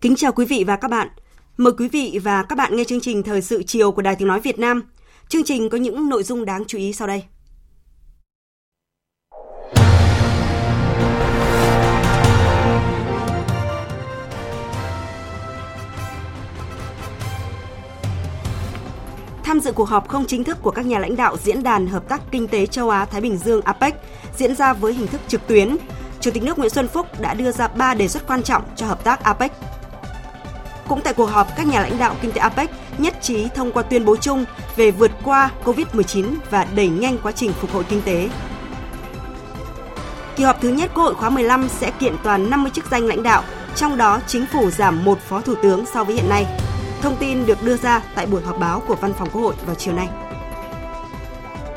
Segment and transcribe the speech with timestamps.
[0.00, 1.08] Kính chào quý vị và các bạn.
[1.56, 4.28] Mời quý vị và các bạn nghe chương trình Thời sự chiều của Đài Tiếng
[4.28, 4.82] Nói Việt Nam.
[5.28, 7.22] Chương trình có những nội dung đáng chú ý sau đây.
[19.42, 22.08] Tham dự cuộc họp không chính thức của các nhà lãnh đạo Diễn đàn Hợp
[22.08, 23.94] tác Kinh tế Châu Á-Thái Bình Dương APEC
[24.36, 25.76] diễn ra với hình thức trực tuyến,
[26.20, 28.86] Chủ tịch nước Nguyễn Xuân Phúc đã đưa ra 3 đề xuất quan trọng cho
[28.86, 29.52] hợp tác APEC
[30.88, 33.82] cũng tại cuộc họp, các nhà lãnh đạo kinh tế APEC nhất trí thông qua
[33.82, 34.44] tuyên bố chung
[34.76, 38.28] về vượt qua COVID-19 và đẩy nhanh quá trình phục hồi kinh tế.
[40.36, 43.22] Kỳ họp thứ nhất Quốc hội khóa 15 sẽ kiện toàn 50 chức danh lãnh
[43.22, 43.42] đạo,
[43.76, 46.46] trong đó chính phủ giảm một phó thủ tướng so với hiện nay.
[47.02, 49.74] Thông tin được đưa ra tại buổi họp báo của Văn phòng Quốc hội vào
[49.74, 50.08] chiều nay.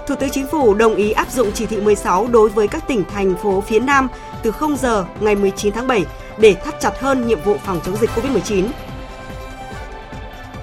[0.08, 3.04] Thủ tướng Chính phủ đồng ý áp dụng chỉ thị 16 đối với các tỉnh
[3.14, 4.08] thành phố phía Nam
[4.44, 6.06] từ 0 giờ ngày 19 tháng 7
[6.38, 8.68] để thắt chặt hơn nhiệm vụ phòng chống dịch COVID-19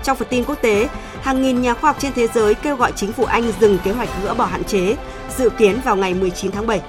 [0.09, 0.89] trong phần tin quốc tế,
[1.23, 3.93] hàng nghìn nhà khoa học trên thế giới kêu gọi chính phủ Anh dừng kế
[3.93, 4.97] hoạch gỡ bỏ hạn chế,
[5.37, 6.81] dự kiến vào ngày 19 tháng 7.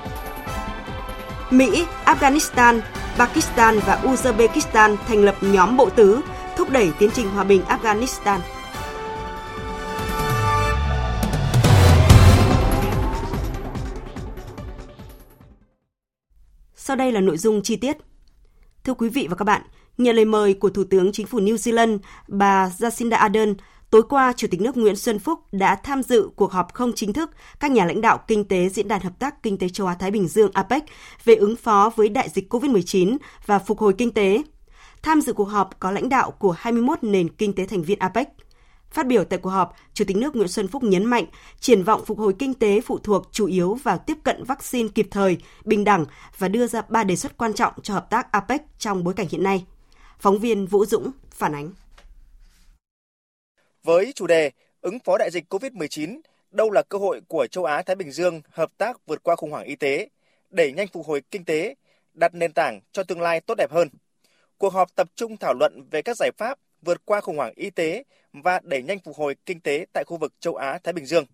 [1.51, 2.81] Mỹ, Afghanistan,
[3.17, 6.21] Pakistan và Uzbekistan thành lập nhóm bộ tứ
[6.57, 8.39] thúc đẩy tiến trình hòa bình Afghanistan.
[16.75, 17.97] Sau đây là nội dung chi tiết.
[18.83, 19.61] Thưa quý vị và các bạn,
[19.99, 23.53] Nhận lời mời của Thủ tướng Chính phủ New Zealand, bà Jacinda Ardern,
[23.89, 27.13] tối qua Chủ tịch nước Nguyễn Xuân Phúc đã tham dự cuộc họp không chính
[27.13, 30.11] thức các nhà lãnh đạo kinh tế Diễn đàn Hợp tác Kinh tế Châu Á-Thái
[30.11, 30.83] Bình Dương APEC
[31.25, 34.41] về ứng phó với đại dịch COVID-19 và phục hồi kinh tế.
[35.03, 38.29] Tham dự cuộc họp có lãnh đạo của 21 nền kinh tế thành viên APEC.
[38.91, 41.25] Phát biểu tại cuộc họp, Chủ tịch nước Nguyễn Xuân Phúc nhấn mạnh
[41.59, 45.07] triển vọng phục hồi kinh tế phụ thuộc chủ yếu vào tiếp cận vaccine kịp
[45.11, 46.05] thời, bình đẳng
[46.37, 49.27] và đưa ra ba đề xuất quan trọng cho hợp tác APEC trong bối cảnh
[49.29, 49.65] hiện nay.
[50.19, 51.71] Phóng viên Vũ Dũng phản ánh.
[53.83, 56.19] Với chủ đề ứng phó đại dịch COVID-19,
[56.51, 59.51] đâu là cơ hội của châu Á Thái Bình Dương hợp tác vượt qua khủng
[59.51, 60.09] hoảng y tế,
[60.49, 61.75] đẩy nhanh phục hồi kinh tế,
[62.13, 63.89] đặt nền tảng cho tương lai tốt đẹp hơn.
[64.57, 67.69] Cuộc họp tập trung thảo luận về các giải pháp vượt qua khủng hoảng y
[67.69, 68.03] tế
[68.33, 71.25] và đẩy nhanh phục hồi kinh tế tại khu vực châu Á Thái Bình Dương.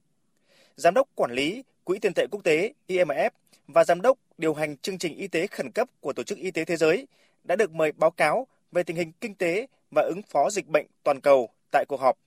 [0.76, 3.30] Giám đốc quản lý Quỹ tiền tệ quốc tế IMF
[3.68, 6.52] và giám đốc điều hành chương trình y tế khẩn cấp của Tổ chức Y
[6.52, 7.08] tế Thế giới
[7.44, 10.86] đã được mời báo cáo về tình hình kinh tế và ứng phó dịch bệnh
[11.04, 12.18] toàn cầu tại cuộc họp.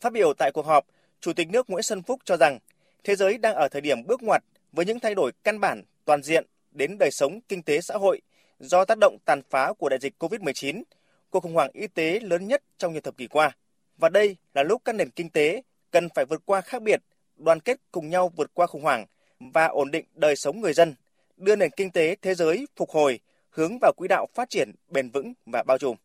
[0.00, 0.86] Phát biểu tại cuộc họp,
[1.20, 2.58] Chủ tịch nước Nguyễn Xuân Phúc cho rằng
[3.04, 6.22] thế giới đang ở thời điểm bước ngoặt với những thay đổi căn bản toàn
[6.22, 8.20] diện đến đời sống kinh tế xã hội
[8.58, 10.82] do tác động tàn phá của đại dịch COVID-19,
[11.30, 13.56] cuộc khủng hoảng y tế lớn nhất trong nhiều thập kỷ qua.
[13.98, 17.00] Và đây là lúc các nền kinh tế cần phải vượt qua khác biệt,
[17.36, 19.06] đoàn kết cùng nhau vượt qua khủng hoảng
[19.40, 20.94] và ổn định đời sống người dân,
[21.36, 25.10] đưa nền kinh tế thế giới phục hồi hướng vào quỹ đạo phát triển bền
[25.10, 25.96] vững và bao trùm.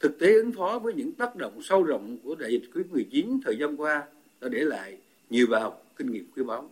[0.00, 3.56] Thực tế ứng phó với những tác động sâu rộng của đại dịch COVID-19 thời
[3.60, 4.06] gian qua
[4.40, 4.98] đã để lại
[5.30, 6.70] nhiều bài học kinh nghiệm quý báu.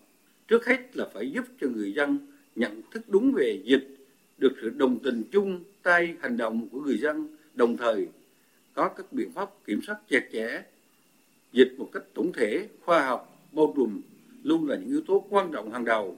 [0.48, 2.18] Trước hết là phải giúp cho người dân
[2.56, 3.96] nhận thức đúng về dịch,
[4.38, 8.08] được sự đồng tình chung tay hành động của người dân, đồng thời
[8.74, 10.62] có các biện pháp kiểm soát chặt chẽ
[11.52, 14.00] dịch một cách tổng thể, khoa học, bao trùm
[14.42, 16.16] luôn là những yếu tố quan trọng hàng đầu.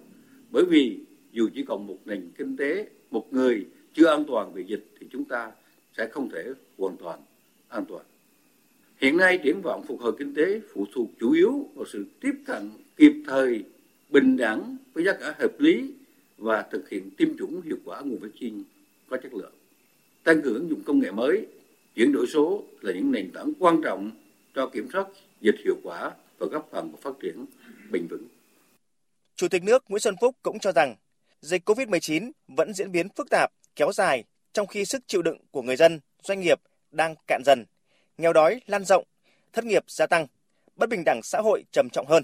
[0.50, 0.99] Bởi vì
[1.33, 5.06] dù chỉ còn một nền kinh tế một người chưa an toàn về dịch thì
[5.12, 5.50] chúng ta
[5.96, 6.44] sẽ không thể
[6.78, 7.20] hoàn toàn
[7.69, 8.05] an toàn.
[8.96, 12.32] Hiện nay triển vọng phục hồi kinh tế phụ thuộc chủ yếu vào sự tiếp
[12.46, 13.64] cận kịp thời,
[14.10, 15.93] bình đẳng với giá cả hợp lý
[16.38, 18.62] và thực hiện tiêm chủng hiệu quả nguồn vaccine
[19.08, 19.52] có chất lượng.
[20.25, 21.46] Tăng cường ứng dụng công nghệ mới,
[21.94, 24.10] chuyển đổi số là những nền tảng quan trọng
[24.55, 25.06] cho kiểm soát
[25.40, 27.46] dịch hiệu quả và góp phần vào phát triển
[27.90, 28.26] bền vững.
[29.37, 30.96] Chủ tịch nước Nguyễn Xuân Phúc cũng cho rằng
[31.40, 35.62] dịch COVID-19 vẫn diễn biến phức tạp, kéo dài trong khi sức chịu đựng của
[35.62, 37.64] người dân, doanh nghiệp đang cạn dần,
[38.19, 39.05] nghèo đói lan rộng,
[39.52, 40.26] thất nghiệp gia tăng,
[40.76, 42.23] bất bình đẳng xã hội trầm trọng hơn.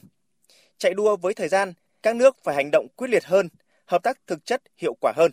[0.79, 1.73] Chạy đua với thời gian,
[2.03, 3.49] các nước phải hành động quyết liệt hơn,
[3.87, 5.33] hợp tác thực chất hiệu quả hơn.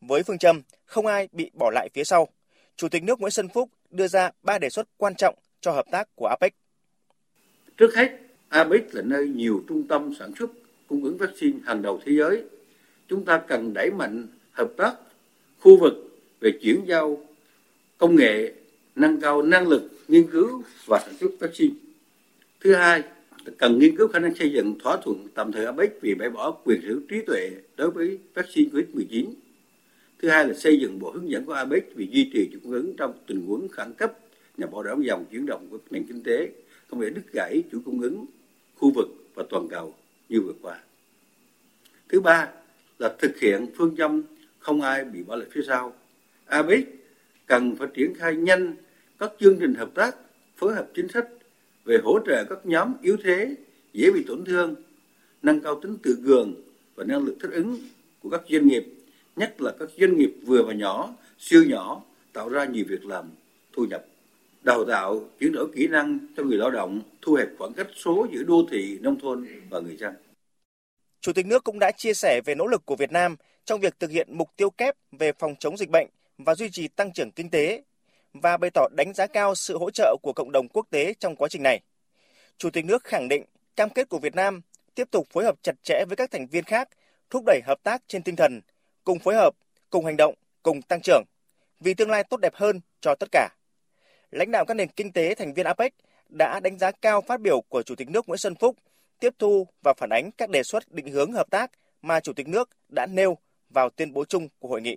[0.00, 2.28] Với phương châm không ai bị bỏ lại phía sau,
[2.76, 5.86] Chủ tịch nước Nguyễn Xuân Phúc đưa ra ba đề xuất quan trọng cho hợp
[5.90, 6.54] tác của APEC.
[7.76, 8.10] Trước hết,
[8.48, 10.50] APEC là nơi nhiều trung tâm sản xuất
[10.88, 12.44] cung ứng vaccine hàng đầu thế giới.
[13.08, 14.94] Chúng ta cần đẩy mạnh hợp tác
[15.58, 15.94] khu vực
[16.40, 17.20] về chuyển giao
[17.98, 18.52] công nghệ,
[18.96, 21.74] nâng cao năng lực nghiên cứu và sản xuất vaccine.
[22.60, 23.02] Thứ hai,
[23.58, 26.50] cần nghiên cứu khả năng xây dựng thỏa thuận tạm thời APEC vì bãi bỏ
[26.50, 29.32] quyền sở hữu trí tuệ đối với vaccine COVID-19.
[30.18, 32.72] Thứ hai là xây dựng bộ hướng dẫn của APEC vì duy trì chuỗi cung
[32.72, 34.12] ứng trong tình huống khẩn cấp
[34.56, 36.50] nhằm bảo đảm dòng chuyển động của nền kinh tế,
[36.90, 38.24] không để đứt gãy chuỗi cung ứng
[38.76, 39.94] khu vực và toàn cầu
[40.28, 40.80] như vừa qua.
[42.08, 42.48] Thứ ba
[42.98, 44.22] là thực hiện phương châm
[44.58, 45.94] không ai bị bỏ lại phía sau.
[46.46, 46.84] APEC
[47.46, 48.76] cần phải triển khai nhanh
[49.18, 50.16] các chương trình hợp tác,
[50.56, 51.28] phối hợp chính sách
[51.84, 53.54] về hỗ trợ các nhóm yếu thế,
[53.92, 54.74] dễ bị tổn thương,
[55.42, 56.54] nâng cao tính tự cường
[56.94, 57.78] và năng lực thích ứng
[58.20, 58.84] của các doanh nghiệp,
[59.36, 62.02] nhất là các doanh nghiệp vừa và nhỏ, siêu nhỏ,
[62.32, 63.24] tạo ra nhiều việc làm,
[63.72, 64.04] thu nhập.
[64.62, 68.26] Đào tạo, chuyển đổi kỹ năng cho người lao động, thu hẹp khoảng cách số
[68.32, 70.14] giữa đô thị, nông thôn và người dân.
[71.24, 74.00] Chủ tịch nước cũng đã chia sẻ về nỗ lực của Việt Nam trong việc
[74.00, 77.30] thực hiện mục tiêu kép về phòng chống dịch bệnh và duy trì tăng trưởng
[77.30, 77.82] kinh tế
[78.34, 81.36] và bày tỏ đánh giá cao sự hỗ trợ của cộng đồng quốc tế trong
[81.36, 81.80] quá trình này.
[82.58, 83.44] Chủ tịch nước khẳng định
[83.76, 84.60] cam kết của Việt Nam
[84.94, 86.88] tiếp tục phối hợp chặt chẽ với các thành viên khác,
[87.30, 88.60] thúc đẩy hợp tác trên tinh thần
[89.04, 89.54] cùng phối hợp,
[89.90, 91.24] cùng hành động, cùng tăng trưởng
[91.80, 93.48] vì tương lai tốt đẹp hơn cho tất cả.
[94.30, 95.94] Lãnh đạo các nền kinh tế thành viên APEC
[96.28, 98.76] đã đánh giá cao phát biểu của Chủ tịch nước Nguyễn Xuân Phúc,
[99.18, 101.70] tiếp thu và phản ánh các đề xuất định hướng hợp tác
[102.02, 103.38] mà Chủ tịch nước đã nêu
[103.70, 104.96] vào tuyên bố chung của hội nghị.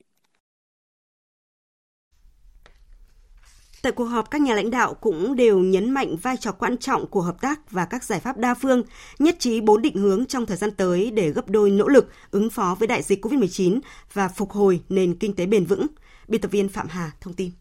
[3.82, 7.08] Tại cuộc họp, các nhà lãnh đạo cũng đều nhấn mạnh vai trò quan trọng
[7.08, 8.84] của hợp tác và các giải pháp đa phương,
[9.20, 12.50] nhất trí bốn định hướng trong thời gian tới để gấp đôi nỗ lực ứng
[12.50, 13.80] phó với đại dịch COVID-19
[14.14, 15.88] và phục hồi nền kinh tế bền vững.
[16.28, 17.52] Biên tập viên Phạm Hà thông tin.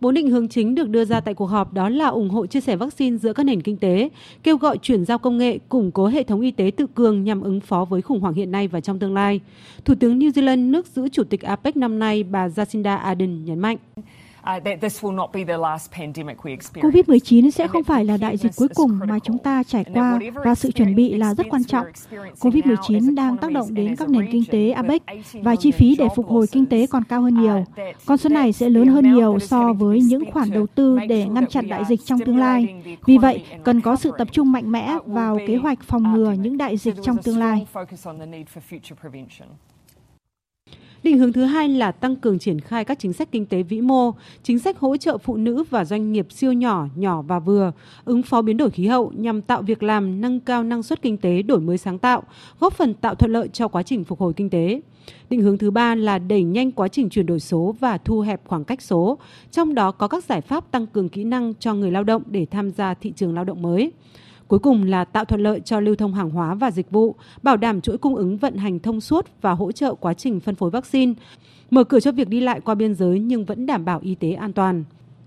[0.00, 2.60] Bốn định hướng chính được đưa ra tại cuộc họp đó là ủng hộ chia
[2.60, 4.08] sẻ vaccine giữa các nền kinh tế,
[4.42, 7.40] kêu gọi chuyển giao công nghệ, củng cố hệ thống y tế tự cường nhằm
[7.40, 9.40] ứng phó với khủng hoảng hiện nay và trong tương lai.
[9.84, 13.58] Thủ tướng New Zealand, nước giữ chủ tịch APEC năm nay, bà Jacinda Ardern nhấn
[13.58, 13.76] mạnh.
[16.82, 20.54] COVID-19 sẽ không phải là đại dịch cuối cùng mà chúng ta trải qua và
[20.54, 21.86] sự chuẩn bị là rất quan trọng.
[22.40, 25.02] COVID-19 đang tác động đến các nền kinh tế APEC
[25.32, 27.64] và chi phí để phục hồi kinh tế còn cao hơn nhiều.
[28.06, 31.46] Con số này sẽ lớn hơn nhiều so với những khoản đầu tư để ngăn
[31.46, 32.82] chặn đại dịch trong tương lai.
[33.06, 36.58] Vì vậy, cần có sự tập trung mạnh mẽ vào kế hoạch phòng ngừa những
[36.58, 37.66] đại dịch trong tương lai.
[41.02, 43.80] Định hướng thứ hai là tăng cường triển khai các chính sách kinh tế vĩ
[43.80, 44.12] mô,
[44.42, 47.72] chính sách hỗ trợ phụ nữ và doanh nghiệp siêu nhỏ, nhỏ và vừa,
[48.04, 51.16] ứng phó biến đổi khí hậu nhằm tạo việc làm, nâng cao năng suất kinh
[51.16, 52.22] tế, đổi mới sáng tạo,
[52.60, 54.80] góp phần tạo thuận lợi cho quá trình phục hồi kinh tế.
[55.30, 58.40] Định hướng thứ ba là đẩy nhanh quá trình chuyển đổi số và thu hẹp
[58.46, 59.18] khoảng cách số,
[59.50, 62.46] trong đó có các giải pháp tăng cường kỹ năng cho người lao động để
[62.50, 63.92] tham gia thị trường lao động mới.
[64.50, 67.56] Cuối cùng là tạo thuận lợi cho lưu thông hàng hóa và dịch vụ, bảo
[67.56, 70.70] đảm chuỗi cung ứng vận hành thông suốt và hỗ trợ quá trình phân phối
[70.70, 71.12] vaccine,
[71.70, 74.32] mở cửa cho việc đi lại qua biên giới nhưng vẫn đảm bảo y tế
[74.32, 74.84] an toàn.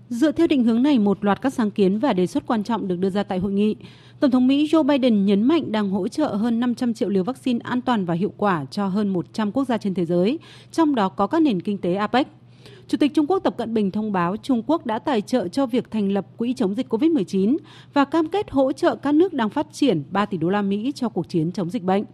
[0.08, 2.88] Dựa theo định hướng này, một loạt các sáng kiến và đề xuất quan trọng
[2.88, 3.76] được đưa ra tại hội nghị.
[4.20, 7.60] Tổng thống Mỹ Joe Biden nhấn mạnh đang hỗ trợ hơn 500 triệu liều vaccine
[7.62, 10.38] an toàn và hiệu quả cho hơn 100 quốc gia trên thế giới,
[10.72, 12.28] trong đó có các nền kinh tế APEC.
[12.88, 15.66] Chủ tịch Trung Quốc Tập Cận Bình thông báo Trung Quốc đã tài trợ cho
[15.66, 17.56] việc thành lập quỹ chống dịch COVID-19
[17.92, 20.92] và cam kết hỗ trợ các nước đang phát triển 3 tỷ đô la Mỹ
[20.94, 22.04] cho cuộc chiến chống dịch bệnh.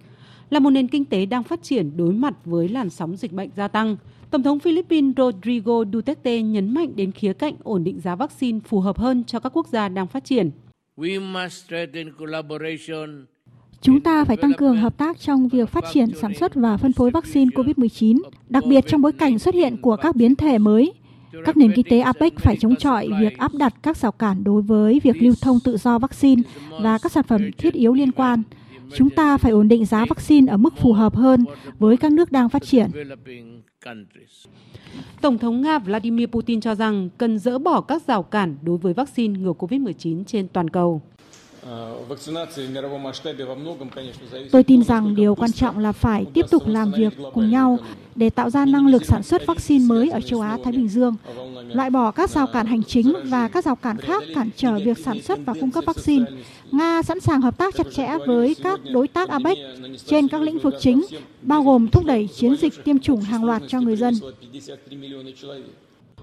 [0.51, 3.51] Là một nền kinh tế đang phát triển đối mặt với làn sóng dịch bệnh
[3.57, 3.97] gia tăng,
[4.31, 8.81] Tổng thống Philippines Rodrigo Duterte nhấn mạnh đến khía cạnh ổn định giá vaccine phù
[8.81, 10.51] hợp hơn cho các quốc gia đang phát triển.
[10.97, 13.27] We must strengthen collaboration
[13.83, 16.93] Chúng ta phải tăng cường hợp tác trong việc phát triển, sản xuất và phân
[16.93, 20.93] phối vaccine COVID-19, đặc biệt trong bối cảnh xuất hiện của các biến thể mới.
[21.45, 24.63] Các nền kinh tế APEC phải chống chọi việc áp đặt các rào cản đối
[24.63, 26.43] với việc lưu thông tự do vaccine
[26.83, 28.43] và các sản phẩm thiết yếu liên quan.
[28.95, 31.45] Chúng ta phải ổn định giá vaccine ở mức phù hợp hơn
[31.79, 32.91] với các nước đang phát triển.
[35.21, 38.93] Tổng thống Nga Vladimir Putin cho rằng cần dỡ bỏ các rào cản đối với
[38.95, 41.03] vaccine ngừa COVID-19 trên toàn cầu.
[44.53, 47.79] Tôi tin rằng điều quan trọng là phải tiếp tục làm việc cùng nhau
[48.15, 51.17] để tạo ra năng lực sản xuất vaccine mới ở châu Á Thái Bình Dương,
[51.69, 54.99] loại bỏ các rào cản hành chính và các rào cản khác cản trở việc
[54.99, 56.25] sản xuất và cung cấp vaccine.
[56.71, 59.59] Nga sẵn sàng hợp tác chặt chẽ với các đối tác APEC
[60.07, 61.03] trên các lĩnh vực chính,
[61.43, 64.15] bao gồm thúc đẩy chiến dịch tiêm chủng hàng loạt cho người dân.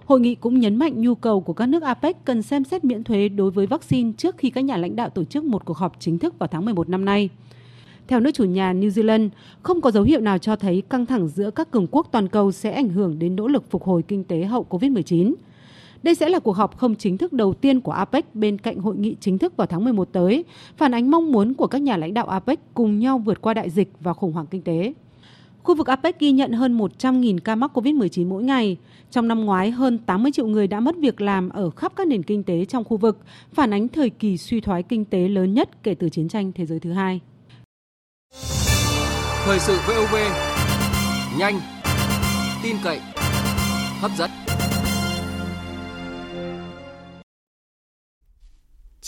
[0.08, 3.04] Hội nghị cũng nhấn mạnh nhu cầu của các nước APEC cần xem xét miễn
[3.04, 6.00] thuế đối với vaccine trước khi các nhà lãnh đạo tổ chức một cuộc họp
[6.00, 7.30] chính thức vào tháng 11 năm nay.
[8.08, 9.30] Theo nước chủ nhà New Zealand,
[9.64, 12.52] không có dấu hiệu nào cho thấy căng thẳng giữa các cường quốc toàn cầu
[12.52, 15.34] sẽ ảnh hưởng đến nỗ lực phục hồi kinh tế hậu COVID-19.
[16.04, 18.96] Đây sẽ là cuộc họp không chính thức đầu tiên của APEC bên cạnh hội
[18.96, 20.46] nghị chính thức vào tháng 11 tới,
[20.78, 23.70] phản ánh mong muốn của các nhà lãnh đạo APEC cùng nhau vượt qua đại
[23.70, 24.94] dịch và khủng hoảng kinh tế.
[25.68, 28.78] Khu vực APEC ghi nhận hơn 100.000 ca mắc COVID-19 mỗi ngày.
[29.12, 32.24] Trong năm ngoái, hơn 80 triệu người đã mất việc làm ở khắp các nền
[32.24, 33.18] kinh tế trong khu vực,
[33.54, 36.66] phản ánh thời kỳ suy thoái kinh tế lớn nhất kể từ chiến tranh thế
[36.66, 37.20] giới thứ hai.
[39.46, 40.16] Thời sự VOV,
[41.40, 41.60] nhanh,
[42.64, 43.00] tin cậy,
[44.02, 44.47] hấp dẫn.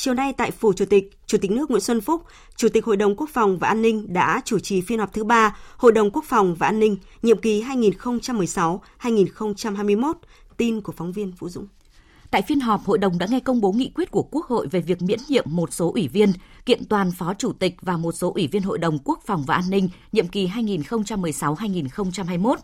[0.02, 2.24] Chiều nay tại Phủ Chủ tịch, Chủ tịch nước Nguyễn Xuân Phúc,
[2.56, 5.24] Chủ tịch Hội đồng Quốc phòng và An ninh đã chủ trì phiên họp thứ
[5.24, 10.14] ba Hội đồng Quốc phòng và An ninh nhiệm kỳ 2016-2021.
[10.58, 11.68] Tin của phóng viên Vũ Dũng.
[12.32, 14.82] Tại phiên họp, Hội đồng đã nghe công bố nghị quyết của Quốc hội về
[14.82, 16.34] việc miễn nhiệm một số ủy viên,
[16.66, 19.56] kiện toàn phó chủ tịch và một số ủy viên Hội đồng Quốc phòng và
[19.56, 22.56] An ninh nhiệm kỳ 2016-2021.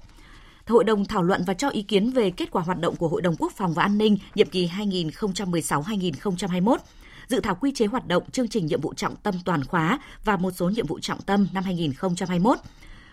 [0.67, 3.21] Hội đồng thảo luận và cho ý kiến về kết quả hoạt động của Hội
[3.21, 6.77] đồng Quốc phòng và An ninh nhiệm kỳ 2016-2021
[7.27, 10.37] dự thảo quy chế hoạt động chương trình nhiệm vụ trọng tâm toàn khóa và
[10.37, 12.57] một số nhiệm vụ trọng tâm năm 2021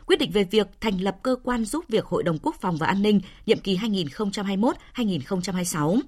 [0.07, 2.87] quyết định về việc thành lập cơ quan giúp việc Hội đồng Quốc phòng và
[2.87, 6.01] An ninh nhiệm kỳ 2021-2026.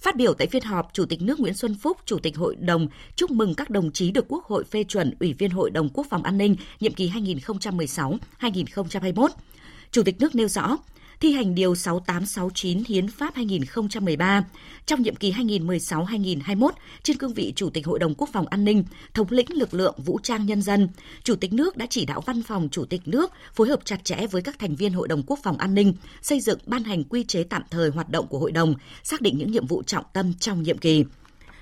[0.00, 2.88] Phát biểu tại phiên họp, Chủ tịch nước Nguyễn Xuân Phúc, Chủ tịch Hội đồng
[3.16, 6.06] chúc mừng các đồng chí được Quốc hội phê chuẩn Ủy viên Hội đồng Quốc
[6.10, 7.12] phòng An ninh nhiệm kỳ
[8.40, 9.28] 2016-2021.
[9.90, 10.76] Chủ tịch nước nêu rõ,
[11.20, 14.44] thi hành Điều 6869 Hiến pháp 2013
[14.86, 16.70] trong nhiệm kỳ 2016-2021
[17.02, 19.94] trên cương vị Chủ tịch Hội đồng Quốc phòng An ninh, thống lĩnh lực lượng
[20.04, 20.88] vũ trang nhân dân.
[21.22, 24.26] Chủ tịch nước đã chỉ đạo văn phòng Chủ tịch nước phối hợp chặt chẽ
[24.26, 27.24] với các thành viên Hội đồng Quốc phòng An ninh, xây dựng ban hành quy
[27.24, 30.32] chế tạm thời hoạt động của Hội đồng, xác định những nhiệm vụ trọng tâm
[30.34, 31.04] trong nhiệm kỳ.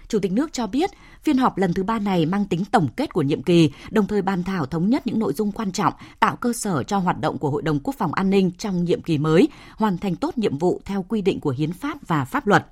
[0.09, 0.91] Chủ tịch nước cho biết,
[1.23, 4.23] phiên họp lần thứ ba này mang tính tổng kết của nhiệm kỳ, đồng thời
[4.23, 7.39] bàn thảo thống nhất những nội dung quan trọng, tạo cơ sở cho hoạt động
[7.39, 10.59] của Hội đồng Quốc phòng An ninh trong nhiệm kỳ mới, hoàn thành tốt nhiệm
[10.59, 12.67] vụ theo quy định của hiến pháp và pháp luật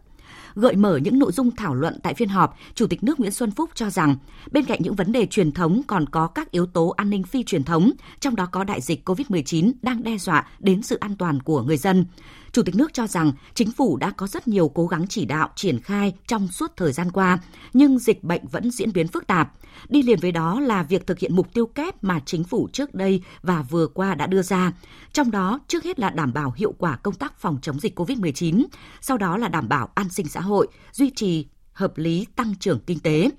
[0.54, 3.50] gợi mở những nội dung thảo luận tại phiên họp, Chủ tịch nước Nguyễn Xuân
[3.50, 4.16] Phúc cho rằng,
[4.50, 7.44] bên cạnh những vấn đề truyền thống còn có các yếu tố an ninh phi
[7.44, 11.40] truyền thống, trong đó có đại dịch COVID-19 đang đe dọa đến sự an toàn
[11.42, 12.04] của người dân.
[12.52, 15.50] Chủ tịch nước cho rằng chính phủ đã có rất nhiều cố gắng chỉ đạo
[15.56, 17.38] triển khai trong suốt thời gian qua,
[17.72, 19.52] nhưng dịch bệnh vẫn diễn biến phức tạp.
[19.88, 22.94] Đi liền với đó là việc thực hiện mục tiêu kép mà chính phủ trước
[22.94, 24.72] đây và vừa qua đã đưa ra.
[25.12, 28.64] Trong đó, trước hết là đảm bảo hiệu quả công tác phòng chống dịch COVID-19,
[29.00, 32.80] sau đó là đảm bảo an sinh xã hội, duy trì hợp lý tăng trưởng
[32.86, 33.30] kinh tế.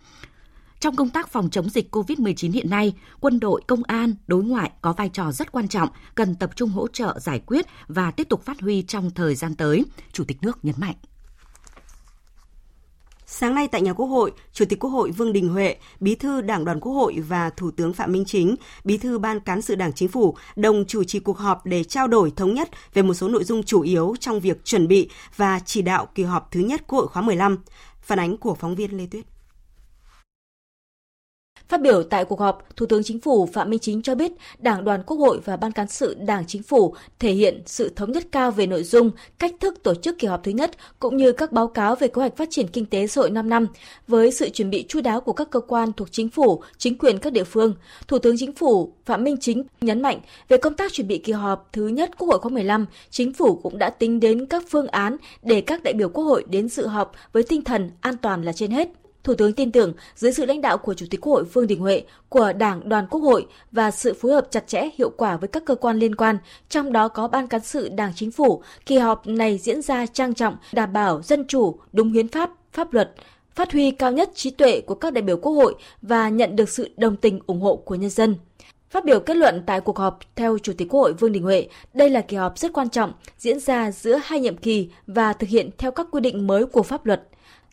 [0.84, 4.72] Trong công tác phòng chống dịch COVID-19 hiện nay, quân đội, công an, đối ngoại
[4.82, 8.30] có vai trò rất quan trọng, cần tập trung hỗ trợ giải quyết và tiếp
[8.30, 10.96] tục phát huy trong thời gian tới, Chủ tịch nước nhấn mạnh.
[13.26, 16.42] Sáng nay tại nhà Quốc hội, Chủ tịch Quốc hội Vương Đình Huệ, Bí thư
[16.42, 19.76] Đảng đoàn Quốc hội và Thủ tướng Phạm Minh Chính, Bí thư Ban cán sự
[19.76, 23.14] Đảng Chính phủ đồng chủ trì cuộc họp để trao đổi thống nhất về một
[23.14, 26.60] số nội dung chủ yếu trong việc chuẩn bị và chỉ đạo kỳ họp thứ
[26.60, 27.58] nhất Quốc hội khóa 15.
[28.02, 29.33] Phản ánh của phóng viên Lê Tuyết.
[31.70, 34.84] Phát biểu tại cuộc họp, Thủ tướng Chính phủ Phạm Minh Chính cho biết Đảng
[34.84, 38.24] đoàn Quốc hội và Ban cán sự Đảng Chính phủ thể hiện sự thống nhất
[38.32, 41.52] cao về nội dung, cách thức tổ chức kỳ họp thứ nhất cũng như các
[41.52, 43.68] báo cáo về kế hoạch phát triển kinh tế xã hội 5 năm.
[44.08, 47.18] Với sự chuẩn bị chu đáo của các cơ quan thuộc Chính phủ, chính quyền
[47.20, 47.74] các địa phương,
[48.08, 51.32] Thủ tướng Chính phủ Phạm Minh Chính nhấn mạnh về công tác chuẩn bị kỳ
[51.32, 54.88] họp thứ nhất Quốc hội khóa 15, Chính phủ cũng đã tính đến các phương
[54.88, 58.44] án để các đại biểu Quốc hội đến dự họp với tinh thần an toàn
[58.44, 59.03] là trên hết.
[59.24, 61.80] Thủ tướng tin tưởng dưới sự lãnh đạo của Chủ tịch Quốc hội Vương Đình
[61.80, 65.48] Huệ, của Đảng Đoàn Quốc hội và sự phối hợp chặt chẽ hiệu quả với
[65.48, 66.38] các cơ quan liên quan,
[66.70, 70.34] trong đó có Ban cán sự Đảng Chính phủ, kỳ họp này diễn ra trang
[70.34, 73.12] trọng, đảm bảo dân chủ, đúng hiến pháp, pháp luật,
[73.56, 76.70] phát huy cao nhất trí tuệ của các đại biểu Quốc hội và nhận được
[76.70, 78.36] sự đồng tình ủng hộ của nhân dân.
[78.90, 81.68] Phát biểu kết luận tại cuộc họp, theo Chủ tịch Quốc hội Vương Đình Huệ,
[81.94, 85.50] đây là kỳ họp rất quan trọng, diễn ra giữa hai nhiệm kỳ và thực
[85.50, 87.24] hiện theo các quy định mới của pháp luật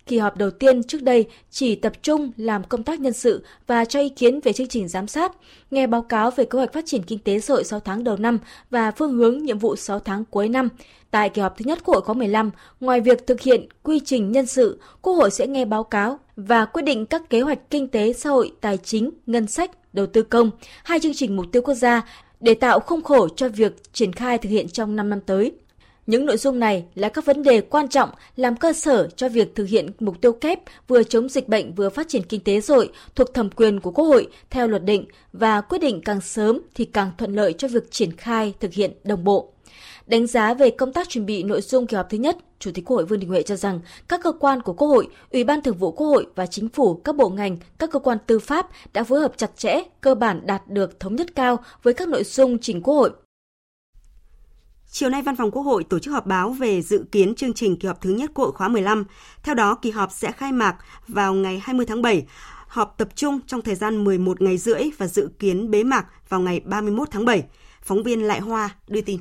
[0.07, 3.85] kỳ họp đầu tiên trước đây chỉ tập trung làm công tác nhân sự và
[3.85, 5.33] cho ý kiến về chương trình giám sát,
[5.71, 8.16] nghe báo cáo về kế hoạch phát triển kinh tế xã hội 6 tháng đầu
[8.16, 8.38] năm
[8.71, 10.69] và phương hướng nhiệm vụ 6 tháng cuối năm.
[11.11, 14.33] Tại kỳ họp thứ nhất Quốc hội khóa 15, ngoài việc thực hiện quy trình
[14.33, 17.88] nhân sự, Quốc hội sẽ nghe báo cáo và quyết định các kế hoạch kinh
[17.88, 20.50] tế xã hội, tài chính, ngân sách, đầu tư công,
[20.85, 22.02] hai chương trình mục tiêu quốc gia
[22.40, 25.52] để tạo khung khổ cho việc triển khai thực hiện trong 5 năm tới.
[26.11, 29.55] Những nội dung này là các vấn đề quan trọng làm cơ sở cho việc
[29.55, 32.90] thực hiện mục tiêu kép vừa chống dịch bệnh vừa phát triển kinh tế rồi
[33.14, 36.85] thuộc thẩm quyền của Quốc hội theo luật định và quyết định càng sớm thì
[36.85, 39.52] càng thuận lợi cho việc triển khai thực hiện đồng bộ.
[40.07, 42.85] Đánh giá về công tác chuẩn bị nội dung kỳ họp thứ nhất, Chủ tịch
[42.85, 45.62] Quốc hội Vương Đình Huệ cho rằng các cơ quan của Quốc hội, Ủy ban
[45.62, 48.69] Thường vụ Quốc hội và Chính phủ, các bộ ngành, các cơ quan tư pháp
[48.93, 52.25] đã phối hợp chặt chẽ, cơ bản đạt được thống nhất cao với các nội
[52.25, 53.11] dung trình Quốc hội.
[54.93, 57.77] Chiều nay, Văn phòng Quốc hội tổ chức họp báo về dự kiến chương trình
[57.77, 59.05] kỳ họp thứ nhất Quốc hội khóa 15.
[59.43, 60.77] Theo đó, kỳ họp sẽ khai mạc
[61.09, 62.27] vào ngày 20 tháng 7,
[62.67, 66.41] họp tập trung trong thời gian 11 ngày rưỡi và dự kiến bế mạc vào
[66.41, 67.43] ngày 31 tháng 7.
[67.83, 69.21] Phóng viên Lại Hoa đưa tin.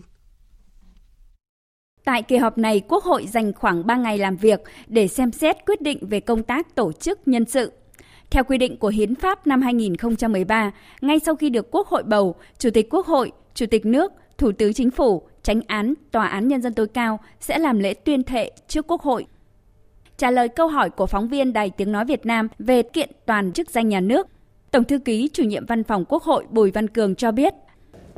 [2.04, 5.66] Tại kỳ họp này, Quốc hội dành khoảng 3 ngày làm việc để xem xét
[5.66, 7.72] quyết định về công tác tổ chức nhân sự.
[8.30, 10.72] Theo quy định của Hiến pháp năm 2013,
[11.02, 14.52] ngay sau khi được Quốc hội bầu, Chủ tịch Quốc hội, Chủ tịch nước, Thủ
[14.52, 18.24] tướng Chính phủ, Tránh án, Tòa án Nhân dân tối cao sẽ làm lễ tuyên
[18.24, 19.26] thệ trước Quốc hội.
[20.18, 23.52] Trả lời câu hỏi của phóng viên Đài Tiếng Nói Việt Nam về kiện toàn
[23.52, 24.28] chức danh nhà nước,
[24.72, 27.54] Tổng thư ký chủ nhiệm văn phòng Quốc hội Bùi Văn Cường cho biết.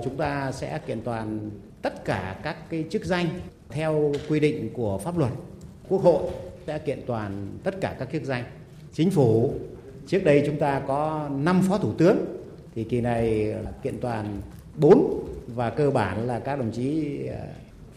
[0.03, 1.49] Chúng ta sẽ kiện toàn
[1.81, 3.27] tất cả các cái chức danh
[3.69, 5.31] theo quy định của pháp luật.
[5.89, 6.23] Quốc hội
[6.67, 8.43] sẽ kiện toàn tất cả các chức danh.
[8.93, 9.53] Chính phủ
[10.07, 12.17] trước đây chúng ta có 5 phó thủ tướng
[12.75, 14.41] thì kỳ này kiện toàn
[14.75, 17.39] 4 và cơ bản là các đồng chí ờ,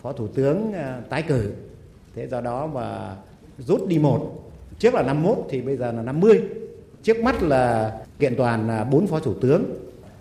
[0.02, 1.52] phó thủ tướng ờ, tái cử.
[2.14, 3.16] Thế do đó mà
[3.58, 6.40] rút đi một trước là 51 thì bây giờ là 50
[7.02, 9.64] trước mắt là kiện toàn 4 phó thủ tướng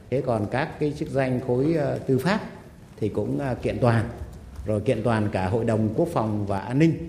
[0.09, 2.39] thế còn các cái chức danh khối ờ, tư pháp
[2.97, 4.05] thì cũng kiện toàn
[4.65, 7.07] rồi kiện toàn cả Hội đồng Quốc phòng và An ninh.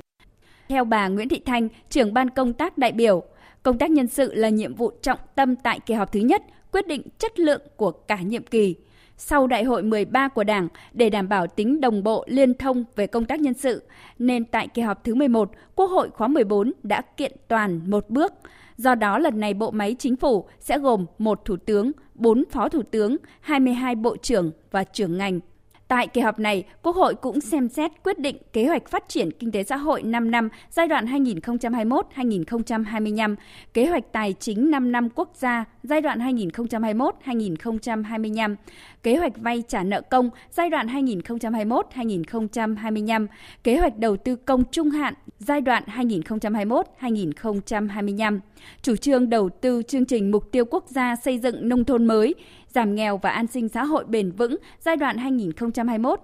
[0.68, 3.22] Theo bà Nguyễn Thị Thanh, trưởng ban công tác đại biểu,
[3.62, 6.86] công tác nhân sự là nhiệm vụ trọng tâm tại kỳ họp thứ nhất, quyết
[6.86, 8.76] định chất lượng của cả nhiệm kỳ.
[9.16, 13.06] Sau đại hội 13 của Đảng, để đảm bảo tính đồng bộ liên thông về
[13.06, 13.82] công tác nhân sự,
[14.18, 18.32] nên tại kỳ họp thứ 11, Quốc hội khóa 14 đã kiện toàn một bước.
[18.76, 22.68] Do đó lần này bộ máy chính phủ sẽ gồm một thủ tướng, 4 phó
[22.68, 25.40] thủ tướng, 22 bộ trưởng và trưởng ngành
[25.88, 29.30] Tại kỳ họp này, Quốc hội cũng xem xét quyết định kế hoạch phát triển
[29.30, 33.36] kinh tế xã hội 5 năm giai đoạn 2021-2025,
[33.74, 38.56] kế hoạch tài chính 5 năm quốc gia giai đoạn 2021-2025,
[39.02, 43.26] kế hoạch vay trả nợ công giai đoạn 2021-2025,
[43.64, 48.40] kế hoạch đầu tư công trung hạn giai đoạn 2021-2025,
[48.82, 52.34] chủ trương đầu tư chương trình mục tiêu quốc gia xây dựng nông thôn mới,
[52.74, 55.16] giảm nghèo và an sinh xã hội bền vững giai đoạn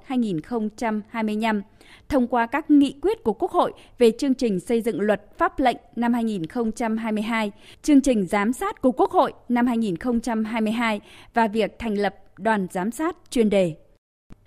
[0.08, 1.62] 2021-2025
[2.08, 5.58] thông qua các nghị quyết của Quốc hội về chương trình xây dựng luật pháp
[5.58, 11.00] lệnh năm 2022, chương trình giám sát của Quốc hội năm 2022
[11.34, 13.74] và việc thành lập đoàn giám sát chuyên đề.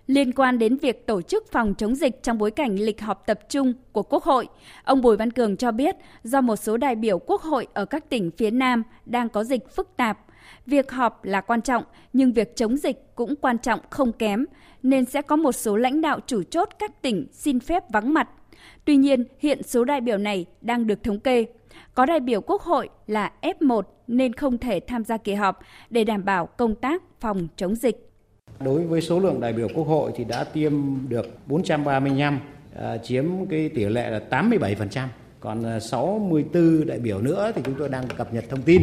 [0.08, 3.40] Liên quan đến việc tổ chức phòng chống dịch trong bối cảnh lịch họp tập
[3.50, 4.48] trung của Quốc hội,
[4.84, 8.10] ông Bùi Văn Cường cho biết do một số đại biểu Quốc hội ở các
[8.10, 10.18] tỉnh phía Nam đang có dịch phức tạp,
[10.66, 14.46] Việc họp là quan trọng, nhưng việc chống dịch cũng quan trọng không kém,
[14.84, 18.30] nên sẽ có một số lãnh đạo chủ chốt các tỉnh xin phép vắng mặt.
[18.86, 21.46] Tuy nhiên, hiện số đại biểu này đang được thống kê.
[21.94, 26.04] Có đại biểu Quốc hội là F1 nên không thể tham gia kỳ họp để
[26.04, 28.10] đảm bảo công tác phòng chống dịch.
[28.60, 30.74] Đối với số lượng đại biểu Quốc hội thì đã tiêm
[31.10, 32.40] được 435,
[32.76, 35.08] à, chiếm cái tỷ lệ là 87%.
[35.40, 38.82] Còn à, 64 đại biểu nữa thì chúng tôi đang cập nhật thông tin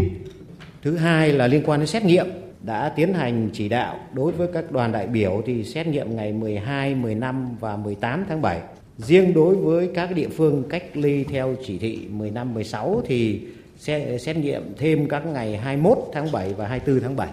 [0.82, 2.26] Thứ hai là liên quan đến xét nghiệm
[2.62, 6.32] đã tiến hành chỉ đạo đối với các đoàn đại biểu thì xét nghiệm ngày
[6.32, 8.60] 12, 15 và 18 tháng 7.
[8.98, 13.40] Riêng đối với các địa phương cách ly theo chỉ thị 15, 16 thì
[13.78, 17.28] sẽ xét nghiệm thêm các ngày 21 tháng 7 và 24 tháng 7.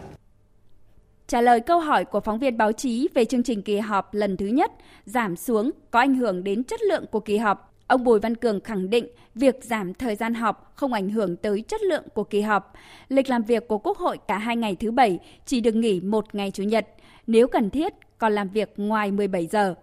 [1.27, 4.37] Trả lời câu hỏi của phóng viên báo chí về chương trình kỳ họp lần
[4.37, 4.71] thứ nhất
[5.05, 8.61] giảm xuống có ảnh hưởng đến chất lượng của kỳ họp, Ông Bùi Văn Cường
[8.61, 12.41] khẳng định việc giảm thời gian họp không ảnh hưởng tới chất lượng của kỳ
[12.41, 12.73] họp.
[13.09, 16.35] Lịch làm việc của Quốc hội cả hai ngày thứ Bảy chỉ được nghỉ một
[16.35, 16.87] ngày Chủ nhật,
[17.27, 19.75] nếu cần thiết còn làm việc ngoài 17 giờ.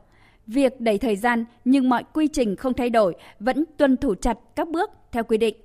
[0.47, 4.39] Việc đẩy thời gian nhưng mọi quy trình không thay đổi, vẫn tuân thủ chặt
[4.57, 5.57] các bước theo quy định.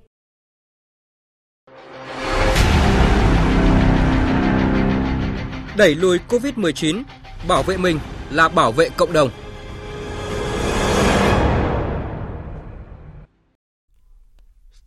[5.76, 7.02] Đẩy lùi COVID-19,
[7.48, 7.98] bảo vệ mình
[8.30, 9.30] là bảo vệ cộng đồng.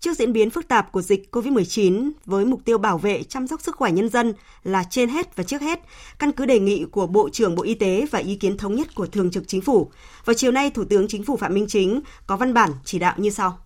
[0.04, 3.62] Trước diễn biến phức tạp của dịch COVID-19 với mục tiêu bảo vệ chăm sóc
[3.62, 5.80] sức khỏe nhân dân là trên hết và trước hết,
[6.20, 8.96] căn cứ đề nghị của Bộ trưởng Bộ Y tế và ý kiến thống nhất
[8.96, 9.92] của Thường trực Chính phủ,
[10.26, 13.14] vào chiều nay Thủ tướng Chính phủ Phạm Minh Chính có văn bản chỉ đạo
[13.18, 13.58] như sau.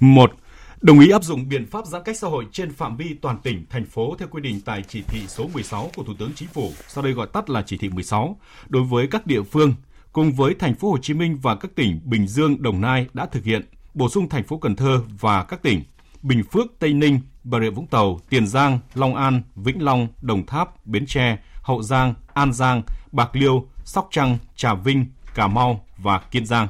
[0.00, 0.32] 1.
[0.80, 3.64] Đồng ý áp dụng biện pháp giãn cách xã hội trên phạm vi toàn tỉnh,
[3.70, 6.72] thành phố theo quy định tại chỉ thị số 16 của Thủ tướng Chính phủ,
[6.88, 9.74] sau đây gọi tắt là chỉ thị 16, đối với các địa phương
[10.12, 13.26] cùng với thành phố Hồ Chí Minh và các tỉnh Bình Dương, Đồng Nai đã
[13.26, 13.62] thực hiện
[13.98, 15.82] bổ sung thành phố Cần Thơ và các tỉnh
[16.22, 20.46] Bình Phước, Tây Ninh, Bà Rịa Vũng Tàu, Tiền Giang, Long An, Vĩnh Long, Đồng
[20.46, 22.82] Tháp, Bến Tre, Hậu Giang, An Giang,
[23.12, 26.68] Bạc Liêu, Sóc Trăng, Trà Vinh, Cà Mau và Kiên Giang.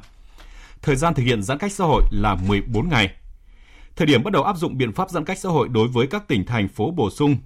[0.83, 3.11] Thời gian thực hiện giãn cách xã hội là 14 ngày.
[3.97, 6.29] Thời điểm bắt đầu áp dụng biện pháp giãn cách xã hội đối với các
[6.29, 7.37] tỉnh thành phố bổ sung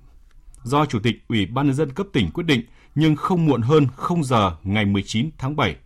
[0.63, 2.63] do Chủ tịch Ủy ban nhân dân cấp tỉnh quyết định
[2.95, 5.77] nhưng không muộn hơn 0 giờ ngày 19 tháng 7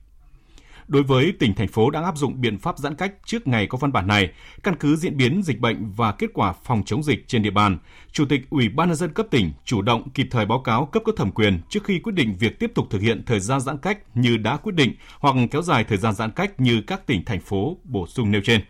[0.88, 3.78] Đối với tỉnh thành phố đang áp dụng biện pháp giãn cách trước ngày có
[3.78, 4.30] văn bản này,
[4.62, 7.78] căn cứ diễn biến dịch bệnh và kết quả phòng chống dịch trên địa bàn,
[8.12, 11.02] Chủ tịch Ủy ban nhân dân cấp tỉnh chủ động kịp thời báo cáo cấp
[11.06, 13.78] có thẩm quyền trước khi quyết định việc tiếp tục thực hiện thời gian giãn
[13.78, 17.24] cách như đã quyết định hoặc kéo dài thời gian giãn cách như các tỉnh
[17.24, 18.60] thành phố bổ sung nêu trên.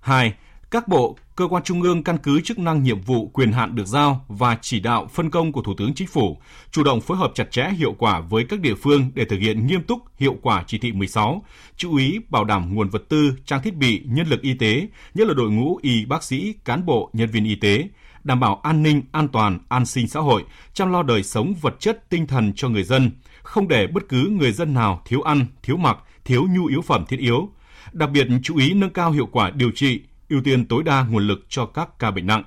[0.00, 0.34] 2.
[0.70, 3.86] Các bộ, cơ quan trung ương căn cứ chức năng nhiệm vụ quyền hạn được
[3.86, 6.38] giao và chỉ đạo phân công của Thủ tướng Chính phủ,
[6.70, 9.66] chủ động phối hợp chặt chẽ hiệu quả với các địa phương để thực hiện
[9.66, 11.44] nghiêm túc hiệu quả chỉ thị 16,
[11.76, 15.28] chú ý bảo đảm nguồn vật tư, trang thiết bị, nhân lực y tế, nhất
[15.28, 17.88] là đội ngũ y bác sĩ, cán bộ, nhân viên y tế,
[18.24, 21.74] đảm bảo an ninh, an toàn, an sinh xã hội, chăm lo đời sống vật
[21.80, 23.10] chất, tinh thần cho người dân,
[23.42, 27.04] không để bất cứ người dân nào thiếu ăn, thiếu mặc, thiếu nhu yếu phẩm
[27.08, 27.48] thiết yếu.
[27.92, 30.00] Đặc biệt chú ý nâng cao hiệu quả điều trị,
[30.32, 32.44] ưu tiên tối đa nguồn lực cho các ca bệnh nặng.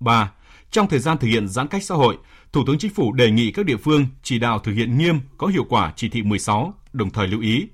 [0.00, 0.32] 3.
[0.70, 2.16] Trong thời gian thực hiện giãn cách xã hội,
[2.52, 5.46] Thủ tướng Chính phủ đề nghị các địa phương chỉ đạo thực hiện nghiêm có
[5.46, 7.66] hiệu quả chỉ thị 16, đồng thời lưu ý,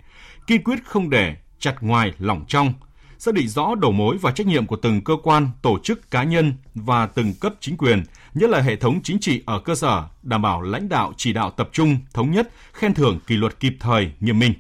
[0.47, 2.73] kiên quyết không để chặt ngoài lỏng trong,
[3.19, 6.23] xác định rõ đầu mối và trách nhiệm của từng cơ quan, tổ chức, cá
[6.23, 8.03] nhân và từng cấp chính quyền,
[8.35, 11.51] nhất là hệ thống chính trị ở cơ sở, đảm bảo lãnh đạo chỉ đạo
[11.51, 14.53] tập trung, thống nhất, khen thưởng kỷ luật kịp thời, nghiêm minh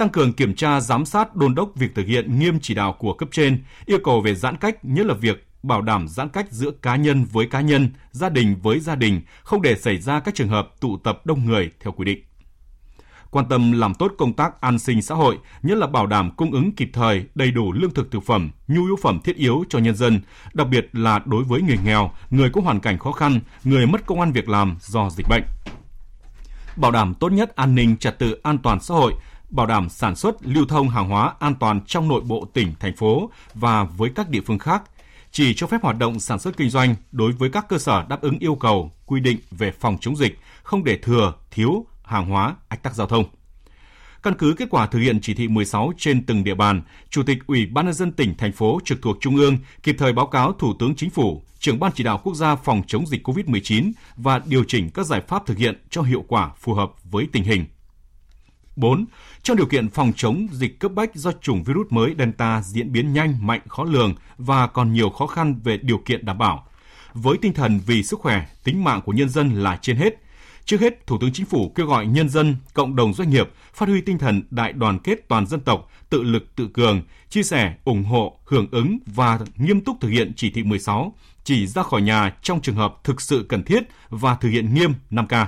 [0.00, 3.12] tăng cường kiểm tra giám sát đôn đốc việc thực hiện nghiêm chỉ đạo của
[3.12, 6.70] cấp trên, yêu cầu về giãn cách, nhất là việc bảo đảm giãn cách giữa
[6.70, 10.34] cá nhân với cá nhân, gia đình với gia đình, không để xảy ra các
[10.34, 12.22] trường hợp tụ tập đông người theo quy định.
[13.30, 16.52] Quan tâm làm tốt công tác an sinh xã hội, nhất là bảo đảm cung
[16.52, 19.78] ứng kịp thời, đầy đủ lương thực thực phẩm, nhu yếu phẩm thiết yếu cho
[19.78, 20.20] nhân dân,
[20.52, 24.06] đặc biệt là đối với người nghèo, người có hoàn cảnh khó khăn, người mất
[24.06, 25.42] công an việc làm do dịch bệnh
[26.76, 29.14] bảo đảm tốt nhất an ninh trật tự an toàn xã hội,
[29.50, 32.96] bảo đảm sản xuất, lưu thông hàng hóa an toàn trong nội bộ tỉnh, thành
[32.96, 34.82] phố và với các địa phương khác,
[35.30, 38.20] chỉ cho phép hoạt động sản xuất kinh doanh đối với các cơ sở đáp
[38.20, 42.56] ứng yêu cầu, quy định về phòng chống dịch, không để thừa, thiếu hàng hóa,
[42.68, 43.24] ách tắc giao thông.
[44.22, 47.38] Căn cứ kết quả thực hiện chỉ thị 16 trên từng địa bàn, Chủ tịch
[47.46, 50.52] Ủy ban nhân dân tỉnh, thành phố trực thuộc Trung ương kịp thời báo cáo
[50.52, 54.40] Thủ tướng Chính phủ, trưởng ban chỉ đạo quốc gia phòng chống dịch COVID-19 và
[54.46, 57.64] điều chỉnh các giải pháp thực hiện cho hiệu quả phù hợp với tình hình.
[58.80, 59.04] 4.
[59.42, 63.12] Trong điều kiện phòng chống dịch cấp bách do chủng virus mới Delta diễn biến
[63.12, 66.66] nhanh, mạnh, khó lường và còn nhiều khó khăn về điều kiện đảm bảo.
[67.14, 70.14] Với tinh thần vì sức khỏe, tính mạng của nhân dân là trên hết,
[70.64, 73.88] Trước hết, Thủ tướng Chính phủ kêu gọi nhân dân, cộng đồng doanh nghiệp phát
[73.88, 77.74] huy tinh thần đại đoàn kết toàn dân tộc, tự lực tự cường, chia sẻ,
[77.84, 81.14] ủng hộ, hưởng ứng và nghiêm túc thực hiện chỉ thị 16,
[81.44, 84.92] chỉ ra khỏi nhà trong trường hợp thực sự cần thiết và thực hiện nghiêm
[85.10, 85.46] 5K.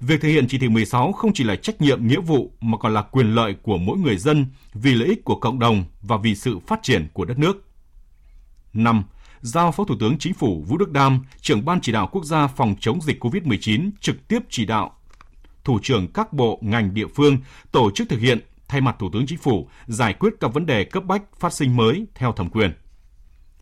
[0.00, 2.94] Việc thực hiện chỉ thị 16 không chỉ là trách nhiệm nghĩa vụ mà còn
[2.94, 6.34] là quyền lợi của mỗi người dân vì lợi ích của cộng đồng và vì
[6.34, 7.68] sự phát triển của đất nước.
[8.72, 9.04] 5.
[9.40, 12.46] Giao Phó Thủ tướng Chính phủ Vũ Đức Đam, trưởng Ban chỉ đạo quốc gia
[12.46, 14.96] phòng chống dịch COVID-19 trực tiếp chỉ đạo
[15.64, 17.38] thủ trưởng các bộ ngành địa phương
[17.72, 20.84] tổ chức thực hiện thay mặt Thủ tướng Chính phủ giải quyết các vấn đề
[20.84, 22.72] cấp bách phát sinh mới theo thẩm quyền.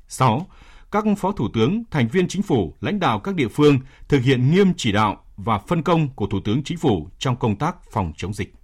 [0.09, 0.47] 6.
[0.90, 4.51] Các phó thủ tướng, thành viên chính phủ, lãnh đạo các địa phương thực hiện
[4.51, 8.12] nghiêm chỉ đạo và phân công của Thủ tướng Chính phủ trong công tác phòng
[8.16, 8.55] chống dịch.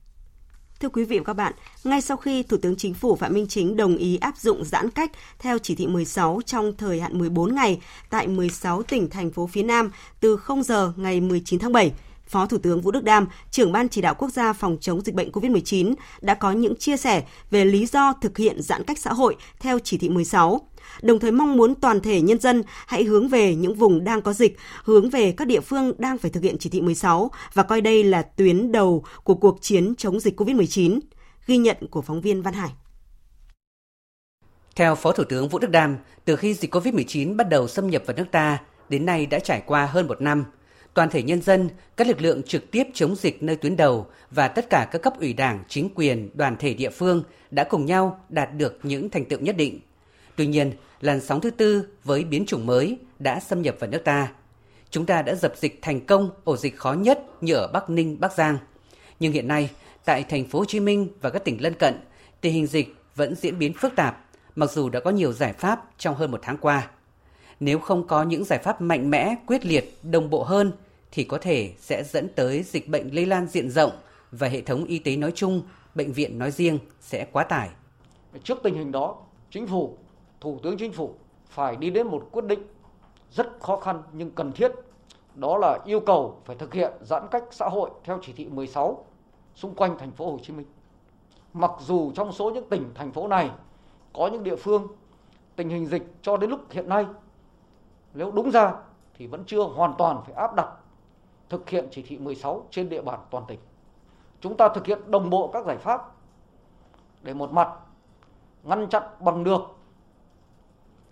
[0.80, 1.52] Thưa quý vị và các bạn,
[1.84, 4.90] ngay sau khi Thủ tướng Chính phủ Phạm Minh Chính đồng ý áp dụng giãn
[4.90, 9.46] cách theo chỉ thị 16 trong thời hạn 14 ngày tại 16 tỉnh thành phố
[9.46, 11.92] phía Nam từ 0 giờ ngày 19 tháng 7,
[12.28, 15.14] Phó Thủ tướng Vũ Đức Đam, trưởng ban chỉ đạo quốc gia phòng chống dịch
[15.14, 19.12] bệnh COVID-19 đã có những chia sẻ về lý do thực hiện giãn cách xã
[19.12, 20.68] hội theo chỉ thị 16
[21.02, 24.32] đồng thời mong muốn toàn thể nhân dân hãy hướng về những vùng đang có
[24.32, 27.80] dịch, hướng về các địa phương đang phải thực hiện chỉ thị 16 và coi
[27.80, 31.00] đây là tuyến đầu của cuộc chiến chống dịch COVID-19.
[31.46, 32.70] Ghi nhận của phóng viên Văn Hải.
[34.76, 38.02] Theo Phó Thủ tướng Vũ Đức Đam, từ khi dịch COVID-19 bắt đầu xâm nhập
[38.06, 40.44] vào nước ta, đến nay đã trải qua hơn một năm,
[40.98, 44.48] toàn thể nhân dân, các lực lượng trực tiếp chống dịch nơi tuyến đầu và
[44.48, 48.24] tất cả các cấp ủy đảng, chính quyền, đoàn thể địa phương đã cùng nhau
[48.28, 49.80] đạt được những thành tựu nhất định.
[50.36, 54.04] Tuy nhiên, làn sóng thứ tư với biến chủng mới đã xâm nhập vào nước
[54.04, 54.28] ta.
[54.90, 58.20] Chúng ta đã dập dịch thành công ổ dịch khó nhất như ở Bắc Ninh,
[58.20, 58.58] Bắc Giang.
[59.20, 59.70] Nhưng hiện nay,
[60.04, 61.94] tại thành phố Hồ Chí Minh và các tỉnh lân cận,
[62.40, 64.24] tình hình dịch vẫn diễn biến phức tạp,
[64.56, 66.90] mặc dù đã có nhiều giải pháp trong hơn một tháng qua.
[67.60, 70.72] Nếu không có những giải pháp mạnh mẽ, quyết liệt, đồng bộ hơn,
[71.12, 73.92] thì có thể sẽ dẫn tới dịch bệnh lây lan diện rộng
[74.32, 75.62] và hệ thống y tế nói chung,
[75.94, 77.70] bệnh viện nói riêng sẽ quá tải.
[78.42, 79.16] Trước tình hình đó,
[79.50, 79.96] chính phủ,
[80.40, 81.14] thủ tướng chính phủ
[81.46, 82.60] phải đi đến một quyết định
[83.30, 84.72] rất khó khăn nhưng cần thiết.
[85.34, 89.04] Đó là yêu cầu phải thực hiện giãn cách xã hội theo chỉ thị 16
[89.54, 90.66] xung quanh thành phố Hồ Chí Minh.
[91.52, 93.50] Mặc dù trong số những tỉnh thành phố này
[94.12, 94.86] có những địa phương
[95.56, 97.06] tình hình dịch cho đến lúc hiện nay
[98.14, 98.72] nếu đúng ra
[99.14, 100.68] thì vẫn chưa hoàn toàn phải áp đặt
[101.48, 103.58] thực hiện chỉ thị 16 trên địa bàn toàn tỉnh.
[104.40, 106.12] Chúng ta thực hiện đồng bộ các giải pháp
[107.22, 107.68] để một mặt
[108.62, 109.60] ngăn chặn bằng được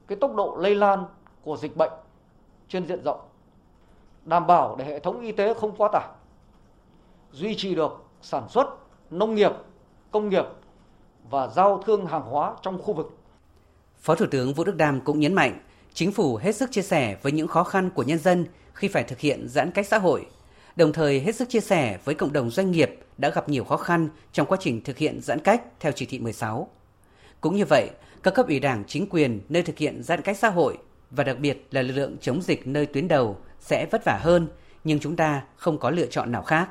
[0.07, 1.05] cái tốc độ lây lan
[1.43, 1.93] của dịch bệnh
[2.69, 3.21] trên diện rộng,
[4.25, 6.09] đảm bảo để hệ thống y tế không quá tải,
[7.33, 8.67] duy trì được sản xuất,
[9.11, 9.53] nông nghiệp,
[10.11, 10.45] công nghiệp
[11.31, 13.19] và giao thương hàng hóa trong khu vực.
[13.99, 15.61] Phó Thủ tướng Vũ Đức Đam cũng nhấn mạnh,
[15.93, 19.05] chính phủ hết sức chia sẻ với những khó khăn của nhân dân khi phải
[19.05, 20.27] thực hiện giãn cách xã hội,
[20.77, 23.77] đồng thời hết sức chia sẻ với cộng đồng doanh nghiệp đã gặp nhiều khó
[23.77, 26.69] khăn trong quá trình thực hiện giãn cách theo chỉ thị 16.
[27.41, 27.91] Cũng như vậy,
[28.23, 30.79] các cấp ủy đảng chính quyền nơi thực hiện giãn cách xã hội
[31.11, 34.49] và đặc biệt là lực lượng chống dịch nơi tuyến đầu sẽ vất vả hơn,
[34.85, 36.69] nhưng chúng ta không có lựa chọn nào khác.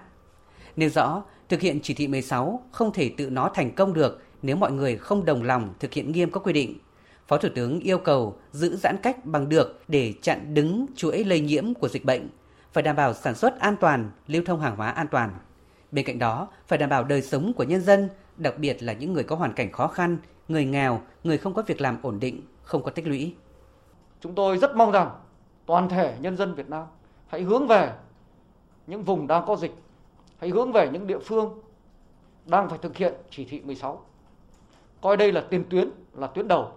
[0.75, 4.55] Nêu rõ, thực hiện chỉ thị 16 không thể tự nó thành công được nếu
[4.55, 6.79] mọi người không đồng lòng thực hiện nghiêm các quy định.
[7.27, 11.39] Phó Thủ tướng yêu cầu giữ giãn cách bằng được để chặn đứng chuỗi lây
[11.39, 12.29] nhiễm của dịch bệnh,
[12.71, 15.31] phải đảm bảo sản xuất an toàn, lưu thông hàng hóa an toàn.
[15.91, 19.13] Bên cạnh đó, phải đảm bảo đời sống của nhân dân, đặc biệt là những
[19.13, 22.41] người có hoàn cảnh khó khăn, người nghèo, người không có việc làm ổn định,
[22.63, 23.35] không có tích lũy.
[24.19, 25.11] Chúng tôi rất mong rằng
[25.65, 26.83] toàn thể nhân dân Việt Nam
[27.27, 27.93] hãy hướng về
[28.88, 29.73] những vùng đang có dịch,
[30.39, 31.59] hãy hướng về những địa phương
[32.45, 34.05] đang phải thực hiện chỉ thị 16.
[35.01, 36.71] Coi đây là tiền tuyến, là tuyến đầu.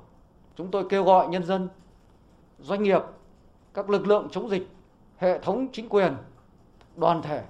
[0.59, 1.69] Chúng tôi kêu gọi nhân dân,
[2.59, 3.03] doanh nghiệp,
[3.75, 4.69] các lực lượng chống dịch,
[5.17, 6.17] hệ thống chính quyền,
[6.97, 7.45] đoàn thể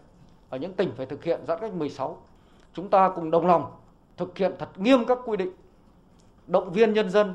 [0.50, 2.22] ở những tỉnh phải thực hiện giãn cách 16.
[2.72, 3.76] Chúng ta cùng đồng lòng
[4.16, 5.52] thực hiện thật nghiêm các quy định,
[6.46, 7.34] động viên nhân dân,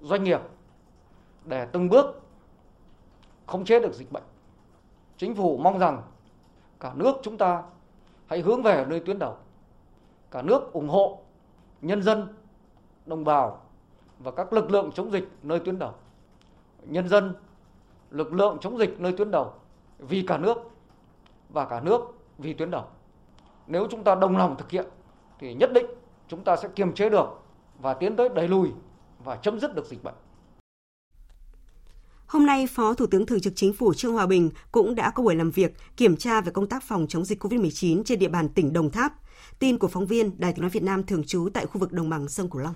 [0.00, 0.40] doanh nghiệp
[1.44, 2.22] để từng bước
[3.46, 4.24] không chế được dịch bệnh.
[5.16, 6.02] Chính phủ mong rằng
[6.80, 7.62] cả nước chúng ta
[8.26, 9.36] hãy hướng về nơi tuyến đầu.
[10.30, 11.18] Cả nước ủng hộ
[11.82, 12.34] nhân dân,
[13.06, 13.63] đồng bào
[14.24, 15.94] và các lực lượng chống dịch nơi tuyến đầu.
[16.86, 17.34] Nhân dân,
[18.10, 19.52] lực lượng chống dịch nơi tuyến đầu
[19.98, 20.58] vì cả nước
[21.48, 22.00] và cả nước
[22.38, 22.84] vì tuyến đầu.
[23.66, 24.86] Nếu chúng ta đồng lòng thực hiện
[25.38, 25.86] thì nhất định
[26.28, 27.26] chúng ta sẽ kiềm chế được
[27.78, 28.68] và tiến tới đẩy lùi
[29.24, 30.14] và chấm dứt được dịch bệnh.
[32.26, 35.22] Hôm nay, Phó Thủ tướng Thường trực Chính phủ Trương Hòa Bình cũng đã có
[35.22, 38.48] buổi làm việc kiểm tra về công tác phòng chống dịch COVID-19 trên địa bàn
[38.48, 39.12] tỉnh Đồng Tháp.
[39.58, 42.10] Tin của phóng viên Đài tiếng nói Việt Nam thường trú tại khu vực đồng
[42.10, 42.74] bằng sông Cửu Long.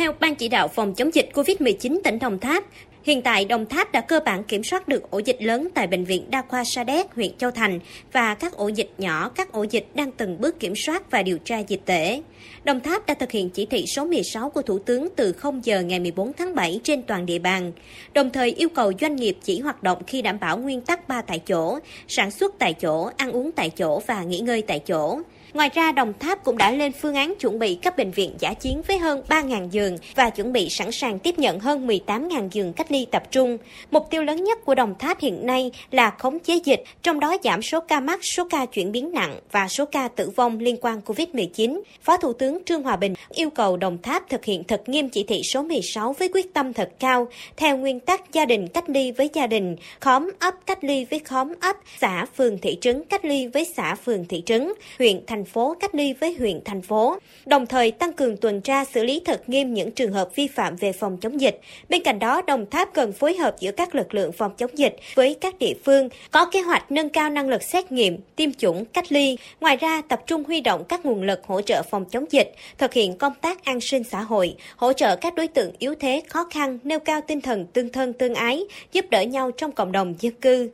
[0.00, 2.64] Theo Ban chỉ đạo phòng chống dịch COVID-19 tỉnh Đồng Tháp,
[3.02, 6.04] Hiện tại, Đồng Tháp đã cơ bản kiểm soát được ổ dịch lớn tại Bệnh
[6.04, 7.78] viện Đa khoa Sa Đéc, huyện Châu Thành
[8.12, 11.38] và các ổ dịch nhỏ, các ổ dịch đang từng bước kiểm soát và điều
[11.38, 12.22] tra dịch tễ.
[12.64, 15.80] Đồng Tháp đã thực hiện chỉ thị số 16 của Thủ tướng từ 0 giờ
[15.80, 17.72] ngày 14 tháng 7 trên toàn địa bàn,
[18.14, 21.22] đồng thời yêu cầu doanh nghiệp chỉ hoạt động khi đảm bảo nguyên tắc 3
[21.22, 25.18] tại chỗ, sản xuất tại chỗ, ăn uống tại chỗ và nghỉ ngơi tại chỗ.
[25.54, 28.54] Ngoài ra, Đồng Tháp cũng đã lên phương án chuẩn bị các bệnh viện giả
[28.54, 32.72] chiến với hơn 3.000 giường và chuẩn bị sẵn sàng tiếp nhận hơn 18.000 giường
[32.72, 33.58] cách ly tập trung.
[33.90, 37.36] Mục tiêu lớn nhất của Đồng Tháp hiện nay là khống chế dịch, trong đó
[37.44, 40.76] giảm số ca mắc, số ca chuyển biến nặng và số ca tử vong liên
[40.80, 41.80] quan COVID-19.
[42.02, 45.24] Phó Thủ tướng Trương Hòa Bình yêu cầu Đồng Tháp thực hiện thật nghiêm chỉ
[45.28, 49.12] thị số 16 với quyết tâm thật cao, theo nguyên tắc gia đình cách ly
[49.12, 53.24] với gia đình, khóm ấp cách ly với khóm ấp, xã phường thị trấn cách
[53.24, 56.82] ly với xã phường thị trấn, huyện thành thành phố cách ly với huyện thành
[56.82, 60.46] phố, đồng thời tăng cường tuần tra xử lý thật nghiêm những trường hợp vi
[60.46, 61.60] phạm về phòng chống dịch.
[61.88, 64.96] Bên cạnh đó, Đồng Tháp cần phối hợp giữa các lực lượng phòng chống dịch
[65.14, 68.84] với các địa phương, có kế hoạch nâng cao năng lực xét nghiệm, tiêm chủng,
[68.84, 69.36] cách ly.
[69.60, 72.92] Ngoài ra, tập trung huy động các nguồn lực hỗ trợ phòng chống dịch, thực
[72.92, 76.46] hiện công tác an sinh xã hội, hỗ trợ các đối tượng yếu thế, khó
[76.50, 80.14] khăn, nêu cao tinh thần tương thân tương ái, giúp đỡ nhau trong cộng đồng
[80.20, 80.70] dân cư.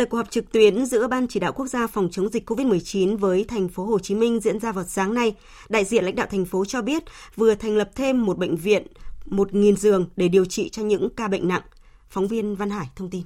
[0.00, 3.16] Tại cuộc họp trực tuyến giữa Ban chỉ đạo quốc gia phòng chống dịch COVID-19
[3.16, 5.34] với thành phố Hồ Chí Minh diễn ra vào sáng nay,
[5.68, 7.02] đại diện lãnh đạo thành phố cho biết
[7.36, 8.86] vừa thành lập thêm một bệnh viện
[9.26, 11.62] 1.000 giường để điều trị cho những ca bệnh nặng.
[12.08, 13.22] Phóng viên Văn Hải thông tin.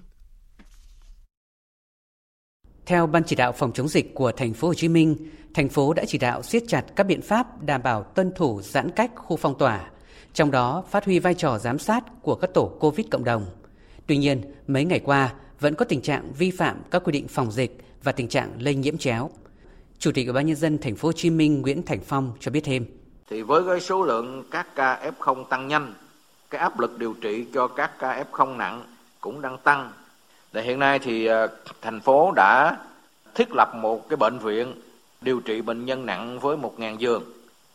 [2.86, 5.16] Theo Ban chỉ đạo phòng chống dịch của thành phố Hồ Chí Minh,
[5.54, 8.90] thành phố đã chỉ đạo siết chặt các biện pháp đảm bảo tuân thủ giãn
[8.90, 9.90] cách khu phong tỏa,
[10.32, 13.46] trong đó phát huy vai trò giám sát của các tổ COVID cộng đồng.
[14.06, 17.52] Tuy nhiên, mấy ngày qua, vẫn có tình trạng vi phạm các quy định phòng
[17.52, 19.30] dịch và tình trạng lây nhiễm chéo.
[19.98, 22.50] Chủ tịch Ủy ban nhân dân thành phố Hồ Chí Minh Nguyễn Thành Phong cho
[22.50, 22.86] biết thêm.
[23.30, 25.94] Thì với cái số lượng các ca F0 tăng nhanh,
[26.50, 28.82] cái áp lực điều trị cho các ca F0 nặng
[29.20, 29.92] cũng đang tăng.
[30.52, 31.48] Để hiện nay thì ờ,
[31.82, 32.76] thành phố đã
[33.34, 34.74] thiết lập một cái bệnh viện
[35.20, 37.22] điều trị bệnh nhân nặng với 1.000 giường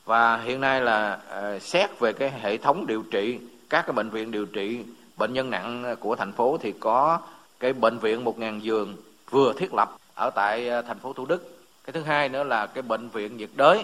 [0.06, 3.40] và hiện nay là ờ, xét về cái hệ thống điều trị
[3.70, 4.80] các cái bệnh viện điều trị
[5.18, 7.20] bệnh nhân nặng của thành phố thì có
[7.60, 8.98] cái bệnh viện 1.000 giường
[9.30, 11.58] vừa thiết lập ở tại à, thành phố Thủ Đức.
[11.86, 13.84] Cái thứ hai nữa là cái bệnh viện nhiệt đới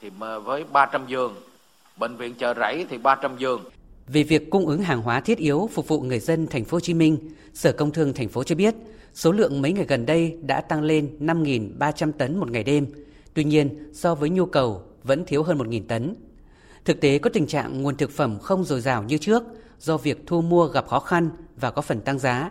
[0.00, 0.10] thì
[0.44, 1.34] với 300 giường,
[1.96, 3.64] bệnh viện chợ rẫy thì 300 giường.
[4.06, 6.80] Về việc cung ứng hàng hóa thiết yếu phục vụ người dân thành phố Hồ
[6.80, 7.18] Chí Minh,
[7.54, 8.74] Sở Công Thương thành phố cho biết,
[9.14, 12.86] số lượng mấy ngày gần đây đã tăng lên 5.300 tấn một ngày đêm.
[13.34, 16.14] Tuy nhiên, so với nhu cầu vẫn thiếu hơn 1.000 tấn.
[16.84, 19.42] Thực tế có tình trạng nguồn thực phẩm không dồi dào như trước
[19.80, 22.50] do việc thu mua gặp khó khăn và có phần tăng giá.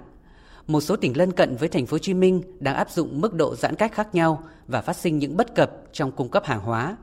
[0.72, 3.34] Một số tỉnh lân cận với thành phố Hồ Chí Minh đang áp dụng mức
[3.34, 6.60] độ giãn cách khác nhau và phát sinh những bất cập trong cung cấp hàng
[6.60, 6.98] hóa.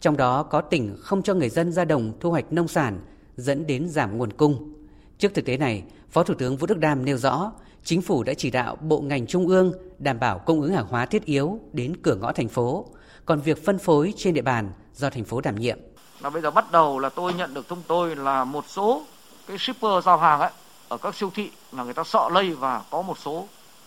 [0.00, 3.00] Trong đó có tỉnh không cho người dân ra đồng thu hoạch nông sản
[3.36, 4.74] dẫn đến giảm nguồn cung.
[5.18, 7.52] Trước thực tế này, Phó Thủ tướng Vũ Đức Đam nêu rõ,
[7.84, 11.06] Chính phủ đã chỉ đạo bộ ngành trung ương đảm bảo cung ứng hàng hóa
[11.06, 12.86] thiết yếu đến cửa ngõ thành phố,
[13.26, 15.78] còn việc phân phối trên địa bàn do thành phố đảm nhiệm.
[16.20, 19.02] Là bây giờ bắt đầu là tôi nhận được thông tôi là một số
[19.46, 20.50] cái shipper giao hàng ấy
[20.88, 23.46] ở các siêu thị là người ta sợ lây và có một số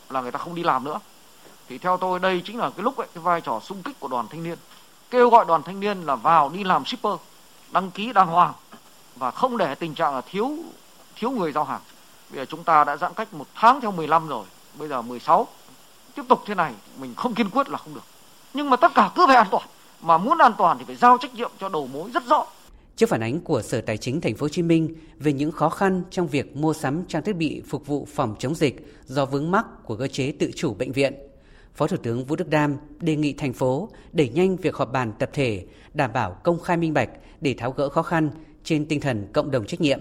[0.09, 0.99] là người ta không đi làm nữa.
[1.69, 4.07] Thì theo tôi đây chính là cái lúc ấy, cái vai trò sung kích của
[4.07, 4.57] đoàn thanh niên.
[5.09, 7.13] Kêu gọi đoàn thanh niên là vào đi làm shipper,
[7.71, 8.53] đăng ký đàng hoàng
[9.15, 10.51] và không để tình trạng là thiếu
[11.15, 11.81] thiếu người giao hàng.
[12.29, 15.47] Bây giờ chúng ta đã giãn cách một tháng theo 15 rồi, bây giờ 16.
[16.15, 18.03] Tiếp tục thế này mình không kiên quyết là không được.
[18.53, 19.67] Nhưng mà tất cả cứ phải an toàn.
[20.01, 22.45] Mà muốn an toàn thì phải giao trách nhiệm cho đầu mối rất rõ.
[22.97, 25.69] Trước phản ánh của Sở Tài chính Thành phố Hồ Chí Minh về những khó
[25.69, 29.51] khăn trong việc mua sắm trang thiết bị phục vụ phòng chống dịch do vướng
[29.51, 31.13] mắc của cơ chế tự chủ bệnh viện,
[31.75, 35.13] Phó Thủ tướng Vũ Đức Đam đề nghị thành phố đẩy nhanh việc họp bàn
[35.19, 37.09] tập thể, đảm bảo công khai minh bạch
[37.41, 38.29] để tháo gỡ khó khăn
[38.63, 39.99] trên tinh thần cộng đồng trách nhiệm.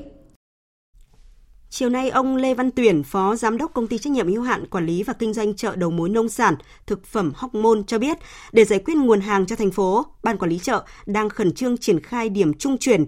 [1.70, 4.66] Chiều nay, ông Lê Văn Tuyển, Phó Giám đốc Công ty Trách nhiệm hữu hạn
[4.66, 6.54] Quản lý và Kinh doanh chợ đầu mối nông sản,
[6.86, 8.18] thực phẩm Hóc Môn cho biết,
[8.52, 11.78] để giải quyết nguồn hàng cho thành phố, Ban Quản lý chợ đang khẩn trương
[11.78, 13.04] triển khai điểm trung chuyển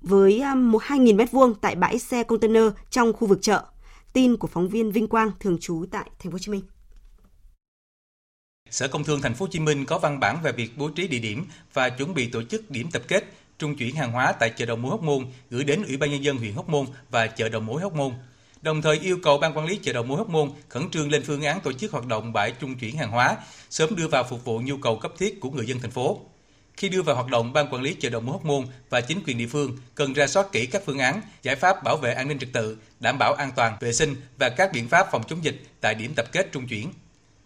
[0.00, 3.64] với um, 2.000 m2 tại bãi xe container trong khu vực chợ.
[4.12, 6.62] Tin của phóng viên Vinh Quang thường trú tại Thành phố Hồ Chí Minh.
[8.70, 11.08] Sở Công Thương Thành phố Hồ Chí Minh có văn bản về việc bố trí
[11.08, 13.24] địa điểm và chuẩn bị tổ chức điểm tập kết
[13.62, 16.24] trung chuyển hàng hóa tại chợ đầu mối Hóc Môn gửi đến Ủy ban nhân
[16.24, 18.12] dân huyện Hóc Môn và chợ đầu mối Hóc Môn.
[18.62, 21.22] Đồng thời yêu cầu ban quản lý chợ đầu mối Hóc Môn khẩn trương lên
[21.22, 23.36] phương án tổ chức hoạt động bãi trung chuyển hàng hóa,
[23.70, 26.20] sớm đưa vào phục vụ nhu cầu cấp thiết của người dân thành phố.
[26.76, 29.20] Khi đưa vào hoạt động, ban quản lý chợ đầu mối Hóc Môn và chính
[29.26, 32.28] quyền địa phương cần ra soát kỹ các phương án, giải pháp bảo vệ an
[32.28, 35.44] ninh trật tự, đảm bảo an toàn, vệ sinh và các biện pháp phòng chống
[35.44, 36.92] dịch tại điểm tập kết trung chuyển.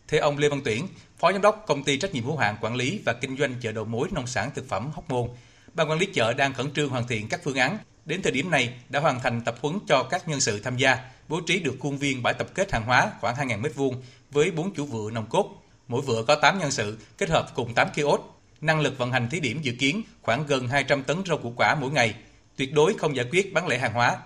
[0.08, 2.76] Theo ông Lê Văn Tuyển, Phó Giám đốc Công ty Trách nhiệm hữu hạn Quản
[2.76, 5.28] lý và Kinh doanh chợ đầu mối nông sản thực phẩm Hóc Môn,
[5.76, 7.78] Ban quản lý chợ đang khẩn trương hoàn thiện các phương án.
[8.04, 10.98] Đến thời điểm này đã hoàn thành tập huấn cho các nhân sự tham gia,
[11.28, 13.92] bố trí được khuôn viên bãi tập kết hàng hóa khoảng 2.000 m2
[14.30, 15.62] với 4 chủ vựa nồng cốt.
[15.88, 18.22] Mỗi vựa có 8 nhân sự kết hợp cùng 8 kiosk.
[18.60, 21.74] Năng lực vận hành thí điểm dự kiến khoảng gần 200 tấn rau củ quả
[21.80, 22.14] mỗi ngày,
[22.56, 24.16] tuyệt đối không giải quyết bán lẻ hàng hóa.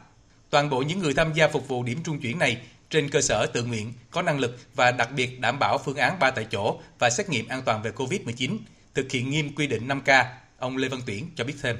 [0.50, 2.58] Toàn bộ những người tham gia phục vụ điểm trung chuyển này
[2.90, 6.18] trên cơ sở tự nguyện, có năng lực và đặc biệt đảm bảo phương án
[6.18, 8.58] ba tại chỗ và xét nghiệm an toàn về COVID-19,
[8.94, 10.24] thực hiện nghiêm quy định 5K
[10.60, 11.76] Ông Lê Văn Tuyển cho biết thêm.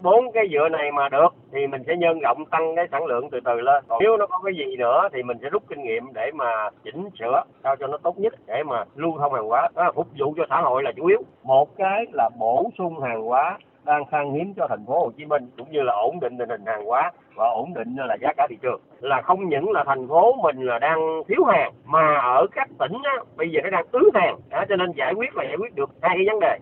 [0.00, 3.30] Bốn cái dựa này mà được thì mình sẽ nhân rộng tăng cái sản lượng
[3.30, 3.84] từ từ lên.
[3.88, 6.70] Còn nếu nó có cái gì nữa thì mình sẽ rút kinh nghiệm để mà
[6.84, 9.68] chỉnh sửa sao cho nó tốt nhất để mà lưu thông hàng hóa.
[9.74, 11.22] Đó là phục vụ cho xã hội là chủ yếu.
[11.42, 15.24] Một cái là bổ sung hàng hóa đang khan hiếm cho thành phố Hồ Chí
[15.24, 18.32] Minh cũng như là ổn định tình hình hàng hóa và ổn định là giá
[18.36, 18.80] cả thị trường.
[19.00, 22.92] Là không những là thành phố mình là đang thiếu hàng mà ở các tỉnh
[23.02, 24.36] á, bây giờ nó đang ứ hàng.
[24.50, 26.58] Đó, cho nên giải quyết là giải quyết được hai cái vấn đề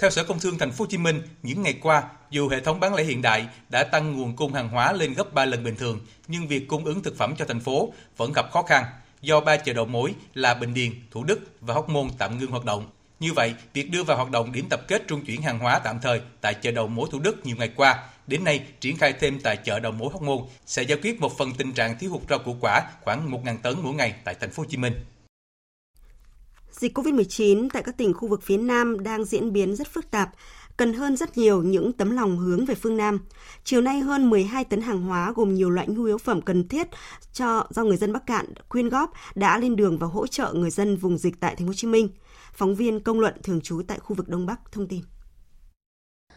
[0.00, 2.80] theo Sở Công Thương Thành phố Hồ Chí Minh, những ngày qua, dù hệ thống
[2.80, 5.76] bán lẻ hiện đại đã tăng nguồn cung hàng hóa lên gấp 3 lần bình
[5.76, 8.84] thường, nhưng việc cung ứng thực phẩm cho thành phố vẫn gặp khó khăn
[9.20, 12.50] do ba chợ đầu mối là Bình Điền, Thủ Đức và Hóc Môn tạm ngưng
[12.50, 12.90] hoạt động.
[13.20, 16.00] Như vậy, việc đưa vào hoạt động điểm tập kết trung chuyển hàng hóa tạm
[16.00, 19.40] thời tại chợ đầu mối Thủ Đức nhiều ngày qua, đến nay triển khai thêm
[19.40, 22.22] tại chợ đầu mối Hóc Môn sẽ giải quyết một phần tình trạng thiếu hụt
[22.28, 24.94] rau củ quả khoảng 1.000 tấn mỗi ngày tại thành phố Hồ Chí Minh.
[26.72, 30.30] Dịch COVID-19 tại các tỉnh khu vực phía Nam đang diễn biến rất phức tạp,
[30.76, 33.20] cần hơn rất nhiều những tấm lòng hướng về phương Nam.
[33.64, 36.88] Chiều nay hơn 12 tấn hàng hóa gồm nhiều loại nhu yếu phẩm cần thiết
[37.32, 40.70] cho do người dân Bắc Cạn quyên góp đã lên đường và hỗ trợ người
[40.70, 42.08] dân vùng dịch tại thành phố Hồ Chí Minh.
[42.52, 45.00] Phóng viên công luận thường trú tại khu vực Đông Bắc thông tin.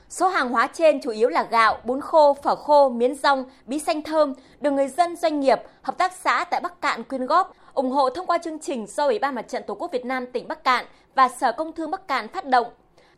[0.09, 3.79] Số hàng hóa trên chủ yếu là gạo, bún khô, phở khô, miến rong, bí
[3.79, 7.53] xanh thơm được người dân, doanh nghiệp, hợp tác xã tại Bắc Cạn quyên góp,
[7.73, 10.25] ủng hộ thông qua chương trình do Ủy ban Mặt trận Tổ quốc Việt Nam
[10.25, 12.67] tỉnh Bắc Cạn và Sở Công Thương Bắc Cạn phát động.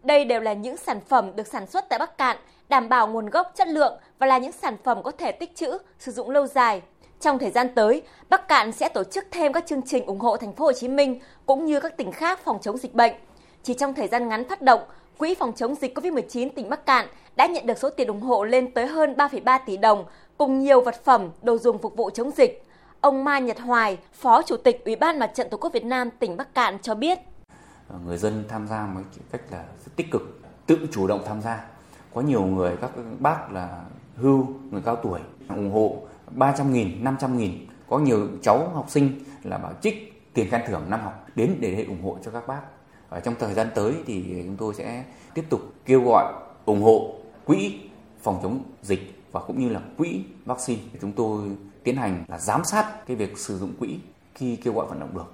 [0.04, 2.38] Đây đều là những sản phẩm được sản xuất tại Bắc Cạn,
[2.70, 5.78] đảm bảo nguồn gốc chất lượng và là những sản phẩm có thể tích trữ,
[6.00, 6.82] sử dụng lâu dài.
[7.22, 10.38] Trong thời gian tới, Bắc Cạn sẽ tổ chức thêm các chương trình ủng hộ
[10.38, 13.14] thành phố Hồ Chí Minh cũng như các tỉnh khác phòng chống dịch bệnh.
[13.64, 14.82] Chỉ trong thời gian ngắn phát động,
[15.18, 18.44] Quỹ phòng chống dịch COVID-19 tỉnh Bắc Cạn đã nhận được số tiền ủng hộ
[18.44, 20.06] lên tới hơn 3,3 tỷ đồng
[20.38, 22.65] cùng nhiều vật phẩm, đồ dùng phục vụ chống dịch.
[23.02, 26.10] Ông Mai Nhật Hoài, Phó Chủ tịch Ủy ban Mặt trận Tổ quốc Việt Nam
[26.20, 27.20] tỉnh Bắc Cạn cho biết.
[28.06, 31.66] Người dân tham gia một cách là rất tích cực, tự chủ động tham gia.
[32.14, 33.86] Có nhiều người, các bác là
[34.16, 35.20] hưu, người cao tuổi,
[35.50, 35.98] ủng hộ
[36.32, 37.68] 300 nghìn, 500 nghìn.
[37.90, 41.86] Có nhiều cháu học sinh là bảo trích tiền khen thưởng năm học đến để
[41.88, 42.62] ủng hộ cho các bác.
[43.10, 46.34] Ở trong thời gian tới thì chúng tôi sẽ tiếp tục kêu gọi
[46.66, 47.16] ủng hộ
[47.46, 47.80] quỹ
[48.22, 50.82] phòng chống dịch và cũng như là quỹ vaccine.
[51.02, 51.52] Chúng tôi
[51.86, 53.98] tiến hành là giám sát cái việc sử dụng quỹ
[54.36, 55.26] khi kêu gọi vận động được.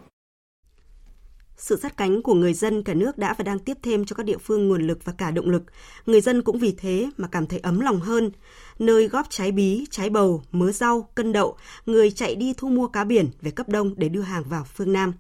[1.57, 4.25] Sự sát cánh của người dân cả nước đã và đang tiếp thêm cho các
[4.25, 5.63] địa phương nguồn lực và cả động lực.
[6.05, 8.31] Người dân cũng vì thế mà cảm thấy ấm lòng hơn.
[8.79, 12.87] Nơi góp trái bí, trái bầu, mớ rau, cân đậu, người chạy đi thu mua
[12.87, 15.13] cá biển về cấp đông để đưa hàng vào phương Nam.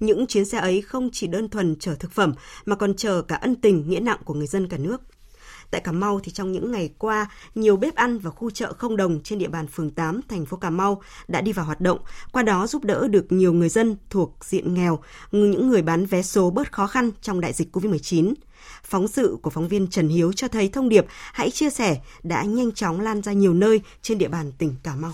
[0.00, 3.36] Những chuyến xe ấy không chỉ đơn thuần chở thực phẩm mà còn chở cả
[3.36, 5.02] ân tình nghĩa nặng của người dân cả nước.
[5.72, 8.96] Tại Cà Mau thì trong những ngày qua, nhiều bếp ăn và khu chợ không
[8.96, 11.98] đồng trên địa bàn phường 8 thành phố Cà Mau đã đi vào hoạt động,
[12.32, 14.98] qua đó giúp đỡ được nhiều người dân thuộc diện nghèo,
[15.30, 18.34] những người bán vé số bớt khó khăn trong đại dịch COVID-19.
[18.84, 22.42] Phóng sự của phóng viên Trần Hiếu cho thấy thông điệp hãy chia sẻ đã
[22.42, 25.12] nhanh chóng lan ra nhiều nơi trên địa bàn tỉnh Cà Mau.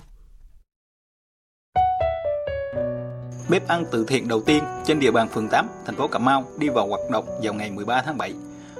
[3.48, 6.44] Bếp ăn từ thiện đầu tiên trên địa bàn phường 8, thành phố Cà Mau
[6.59, 8.34] đi vào hoạt động vào ngày 13 tháng 7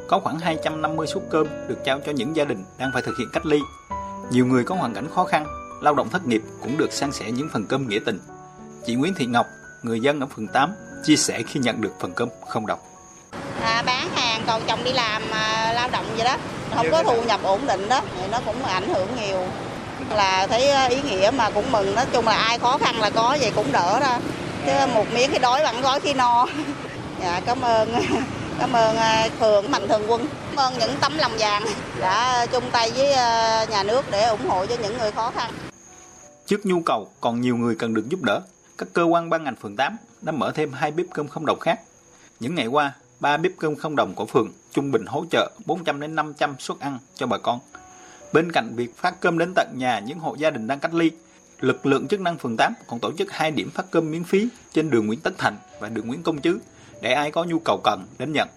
[0.09, 3.29] có khoảng 250 suất cơm được trao cho những gia đình đang phải thực hiện
[3.33, 3.59] cách ly.
[4.31, 5.47] Nhiều người có hoàn cảnh khó khăn,
[5.81, 8.21] lao động thất nghiệp cũng được san sẻ những phần cơm nghĩa tình.
[8.87, 9.47] Chị Nguyễn Thị Ngọc,
[9.83, 10.73] người dân ở phường 8,
[11.05, 12.79] chia sẻ khi nhận được phần cơm không đồng.
[13.63, 16.37] À, bán hàng còn chồng đi làm à, lao động vậy đó,
[16.75, 19.47] không có thu nhập ổn định đó, thì nó cũng ảnh hưởng nhiều.
[20.17, 23.37] Là thấy ý nghĩa mà cũng mừng, nói chung là ai khó khăn là có
[23.41, 24.19] vậy cũng đỡ đó.
[24.67, 26.47] Chứ một miếng khi đói bằng gói khi no.
[27.23, 27.95] Dạ cảm ơn.
[28.59, 31.63] Cảm ơn à, thường phường Mạnh Thường Quân, cảm ơn những tấm lòng vàng
[32.01, 35.53] đã chung tay với à, nhà nước để ủng hộ cho những người khó khăn.
[36.47, 38.41] Trước nhu cầu còn nhiều người cần được giúp đỡ,
[38.79, 41.59] các cơ quan ban ngành phường 8 đã mở thêm hai bếp cơm không đồng
[41.61, 41.81] khác.
[42.41, 46.01] Những ngày qua, ba bếp cơm không đồng của phường trung bình hỗ trợ 400
[46.01, 47.59] đến 500 suất ăn cho bà con.
[48.33, 51.11] Bên cạnh việc phát cơm đến tận nhà những hộ gia đình đang cách ly,
[51.61, 54.49] lực lượng chức năng phường 8 còn tổ chức hai điểm phát cơm miễn phí
[54.73, 56.59] trên đường Nguyễn Tất Thành và đường Nguyễn Công Trứ
[57.01, 58.49] để ai có nhu cầu cần đến nhận.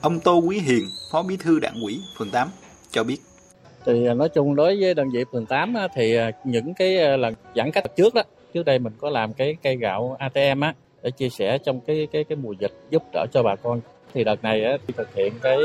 [0.00, 2.48] Ông Tô Quý Hiền, Phó Bí thư Đảng ủy phường 8
[2.90, 3.18] cho biết.
[3.86, 7.16] Thì à, nói chung đối với đơn vị phường 8 thì à, những cái à,
[7.16, 8.22] lần giãn cách trước đó,
[8.54, 12.08] trước đây mình có làm cái cây gạo ATM á để chia sẻ trong cái
[12.12, 13.80] cái cái mùa dịch giúp đỡ cho bà con.
[14.14, 15.58] Thì đợt này á, thì thực hiện cái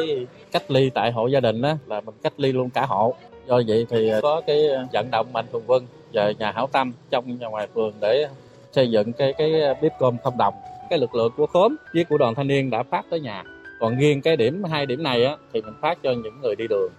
[0.51, 3.15] cách ly tại hộ gia đình á, là mình cách ly luôn cả hộ.
[3.47, 7.37] Do vậy thì có cái vận động mạnh thường quân và nhà hảo tâm trong
[7.37, 8.27] và ngoài phường để
[8.71, 9.51] xây dựng cái cái
[9.81, 10.53] bếp cơm không đồng
[10.89, 13.43] cái lực lượng của khóm với của đoàn thanh niên đã phát tới nhà.
[13.79, 16.67] Còn riêng cái điểm hai, điểm này á, thì mình phát cho những người đi
[16.69, 16.91] đường.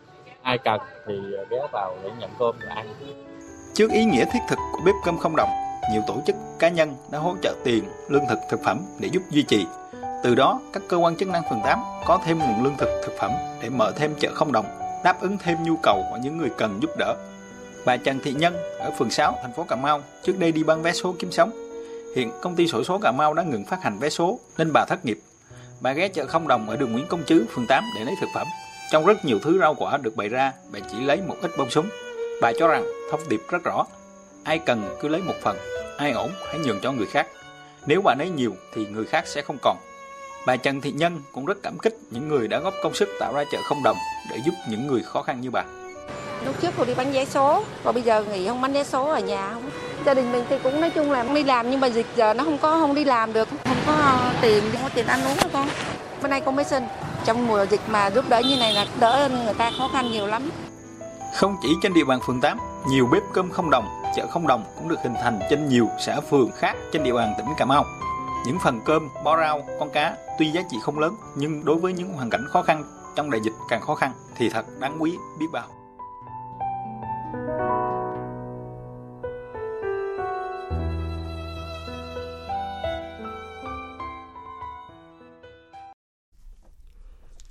[0.43, 1.15] Ai cần thì
[1.51, 2.87] ghé vào để nhận cơm và ăn.
[3.75, 5.51] Trước ý nghĩa thiết thực của bếp cơm không đồng,
[5.93, 9.23] nhiều tổ chức cá nhân đã hỗ trợ tiền, lương thực thực phẩm để giúp
[9.31, 9.67] duy trì.
[10.25, 13.13] Từ đó, các cơ quan chức năng phường 8 có thêm nguồn lương thực thực
[13.19, 13.31] phẩm
[13.63, 14.67] để mở thêm chợ không đồng,
[15.05, 17.15] đáp ứng thêm nhu cầu của những người cần giúp đỡ.
[17.87, 20.83] Bà Trần Thị Nhân ở phường 6 thành phố Cà Mau, trước đây đi bán
[20.83, 21.66] vé số kiếm sống.
[22.17, 24.85] Hiện công ty sổ số Cà Mau đã ngừng phát hành vé số nên bà
[24.85, 25.19] thất nghiệp.
[25.81, 28.27] Bà ghé chợ không đồng ở đường Nguyễn Công Trứ, phường 8 để lấy thực
[28.35, 28.47] phẩm.
[28.91, 31.71] Trong rất nhiều thứ rau quả được bày ra, bà chỉ lấy một ít bông
[31.71, 31.89] súng.
[32.41, 33.87] Bà cho rằng thông điệp rất rõ.
[34.45, 35.57] Ai cần cứ lấy một phần,
[35.97, 37.27] ai ổn hãy nhường cho người khác.
[37.87, 39.77] Nếu bà lấy nhiều thì người khác sẽ không còn.
[40.47, 43.35] Bà Trần Thị Nhân cũng rất cảm kích những người đã góp công sức tạo
[43.35, 43.97] ra chợ không đồng
[44.31, 45.65] để giúp những người khó khăn như bà.
[46.45, 49.09] Lúc trước cô đi bán vé số, và bây giờ nghỉ không bán vé số
[49.09, 49.71] ở nhà không
[50.07, 52.45] gia đình mình thì cũng nói chung là đi làm nhưng mà dịch giờ nó
[52.45, 55.49] không có không đi làm được không có tiền không có tiền ăn uống đó
[55.53, 55.69] con
[56.23, 56.87] bữa nay con mới sinh
[57.25, 60.27] trong mùa dịch mà giúp đỡ như này là đỡ người ta khó khăn nhiều
[60.27, 60.51] lắm
[61.35, 64.65] không chỉ trên địa bàn phường 8, nhiều bếp cơm không đồng, chợ không đồng
[64.79, 67.85] cũng được hình thành trên nhiều xã phường khác trên địa bàn tỉnh Cà Mau.
[68.47, 71.93] Những phần cơm, bó rau, con cá tuy giá trị không lớn nhưng đối với
[71.93, 72.85] những hoàn cảnh khó khăn
[73.17, 75.67] trong đại dịch càng khó khăn thì thật đáng quý biết bao.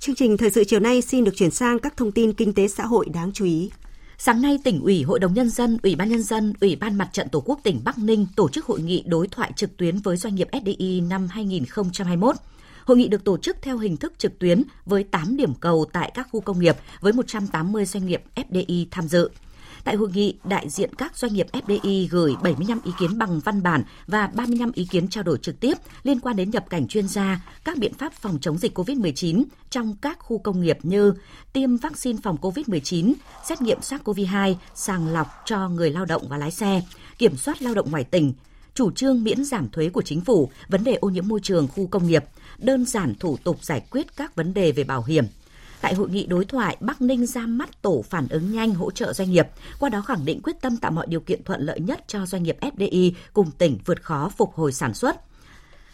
[0.06, 2.68] Chương trình thời sự chiều nay xin được chuyển sang các thông tin kinh tế
[2.68, 3.70] xã hội đáng chú ý.
[4.18, 7.08] Sáng nay, tỉnh ủy, Hội đồng Nhân dân, Ủy ban Nhân dân, Ủy ban Mặt
[7.12, 10.16] trận Tổ quốc tỉnh Bắc Ninh tổ chức hội nghị đối thoại trực tuyến với
[10.16, 12.36] doanh nghiệp FDI năm 2021.
[12.84, 16.10] Hội nghị được tổ chức theo hình thức trực tuyến với 8 điểm cầu tại
[16.14, 19.30] các khu công nghiệp với 180 doanh nghiệp FDI tham dự.
[19.86, 23.62] Tại hội nghị, đại diện các doanh nghiệp FDI gửi 75 ý kiến bằng văn
[23.62, 27.08] bản và 35 ý kiến trao đổi trực tiếp liên quan đến nhập cảnh chuyên
[27.08, 31.14] gia, các biện pháp phòng chống dịch COVID-19 trong các khu công nghiệp như
[31.52, 33.12] tiêm vaccine phòng COVID-19,
[33.48, 36.82] xét nghiệm SARS-CoV-2, sàng lọc cho người lao động và lái xe,
[37.18, 38.32] kiểm soát lao động ngoài tỉnh,
[38.74, 41.86] chủ trương miễn giảm thuế của chính phủ, vấn đề ô nhiễm môi trường khu
[41.86, 42.24] công nghiệp,
[42.58, 45.24] đơn giản thủ tục giải quyết các vấn đề về bảo hiểm.
[45.80, 49.12] Tại hội nghị đối thoại, Bắc Ninh ra mắt tổ phản ứng nhanh hỗ trợ
[49.12, 49.46] doanh nghiệp,
[49.78, 52.42] qua đó khẳng định quyết tâm tạo mọi điều kiện thuận lợi nhất cho doanh
[52.42, 55.16] nghiệp FDI cùng tỉnh vượt khó phục hồi sản xuất.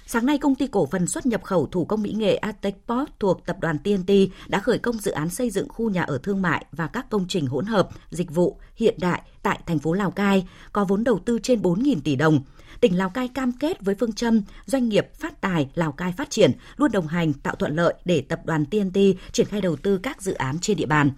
[0.06, 3.46] Sáng nay, công ty cổ phần xuất nhập khẩu thủ công mỹ nghệ Atecport thuộc
[3.46, 4.12] tập đoàn TNT
[4.48, 7.24] đã khởi công dự án xây dựng khu nhà ở thương mại và các công
[7.28, 11.18] trình hỗn hợp, dịch vụ hiện đại tại thành phố Lào Cai, có vốn đầu
[11.18, 12.40] tư trên 4.000 tỷ đồng
[12.82, 16.30] tỉnh Lào Cai cam kết với phương châm doanh nghiệp phát tài, Lào Cai phát
[16.30, 18.98] triển, luôn đồng hành tạo thuận lợi để tập đoàn TNT
[19.32, 21.10] triển khai đầu tư các dự án trên địa bàn.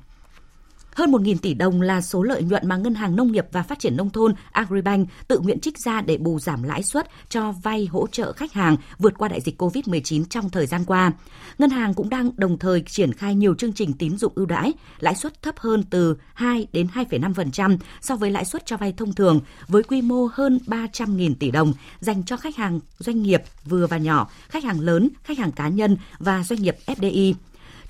[0.95, 3.78] Hơn 1.000 tỷ đồng là số lợi nhuận mà Ngân hàng Nông nghiệp và Phát
[3.78, 7.86] triển Nông thôn Agribank tự nguyện trích ra để bù giảm lãi suất cho vay
[7.86, 11.12] hỗ trợ khách hàng vượt qua đại dịch COVID-19 trong thời gian qua.
[11.59, 14.72] Ngân hàng cũng đang đồng thời triển khai nhiều chương trình tín dụng ưu đãi,
[14.99, 19.14] lãi suất thấp hơn từ 2 đến 2,5% so với lãi suất cho vay thông
[19.14, 23.86] thường với quy mô hơn 300.000 tỷ đồng dành cho khách hàng doanh nghiệp vừa
[23.86, 27.34] và nhỏ, khách hàng lớn, khách hàng cá nhân và doanh nghiệp FDI.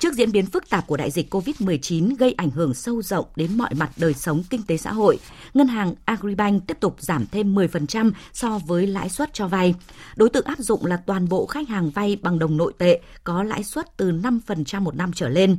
[0.04, 3.58] Trước diễn biến phức tạp của đại dịch COVID-19 gây ảnh hưởng sâu rộng đến
[3.58, 5.18] mọi mặt đời sống kinh tế xã hội,
[5.54, 9.74] ngân hàng Agribank tiếp tục giảm thêm 10% so với lãi suất cho vay.
[10.16, 13.42] Đối tượng áp dụng là toàn bộ khách hàng vay bằng đồng nội tệ có
[13.42, 15.56] lãi suất từ 5% một năm trở lên.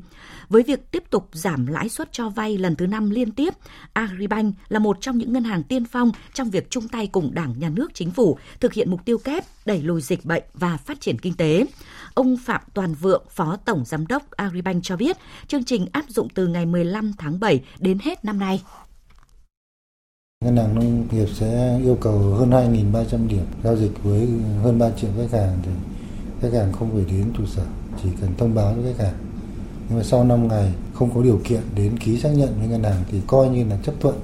[0.50, 3.54] Với việc tiếp tục giảm lãi suất cho vay lần thứ năm liên tiếp,
[3.94, 7.60] Agribank là một trong những ngân hàng tiên phong trong việc chung tay cùng Đảng,
[7.60, 11.02] Nhà nước, Chính phủ thực hiện mục tiêu kép đẩy lùi dịch bệnh và phát
[11.02, 11.66] triển kinh tế.
[12.14, 16.28] Ông Phạm Toàn Vượng, Phó Tổng Giám đốc Agribank cho biết, chương trình áp dụng
[16.30, 18.62] từ ngày 15 tháng 7 đến hết năm nay.
[20.46, 24.28] Ngân hàng nông nghiệp sẽ yêu cầu hơn 2.300 điểm giao dịch với
[24.64, 25.72] hơn 3 triệu khách hàng thì
[26.42, 27.66] khách hàng không phải đến trụ sở,
[28.04, 29.16] chỉ cần thông báo với khách hàng.
[29.90, 32.84] Nhưng mà sau 5 ngày không có điều kiện đến ký xác nhận với ngân
[32.84, 34.16] hàng thì coi như là chấp thuận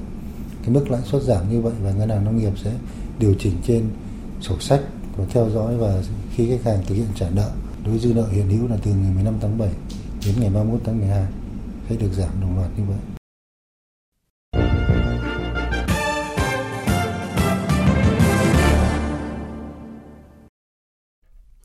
[0.61, 2.71] cái mức lãi suất giảm như vậy và ngân hàng nông nghiệp sẽ
[3.19, 3.89] điều chỉnh trên
[4.41, 4.81] sổ sách
[5.17, 6.03] và theo dõi và
[6.35, 7.51] khi khách hàng thực hiện trả nợ
[7.85, 9.69] đối dư nợ hiện hữu là từ ngày 15 tháng 7
[10.25, 11.25] đến ngày 31 tháng 12
[11.89, 12.97] sẽ được giảm đồng loạt như vậy.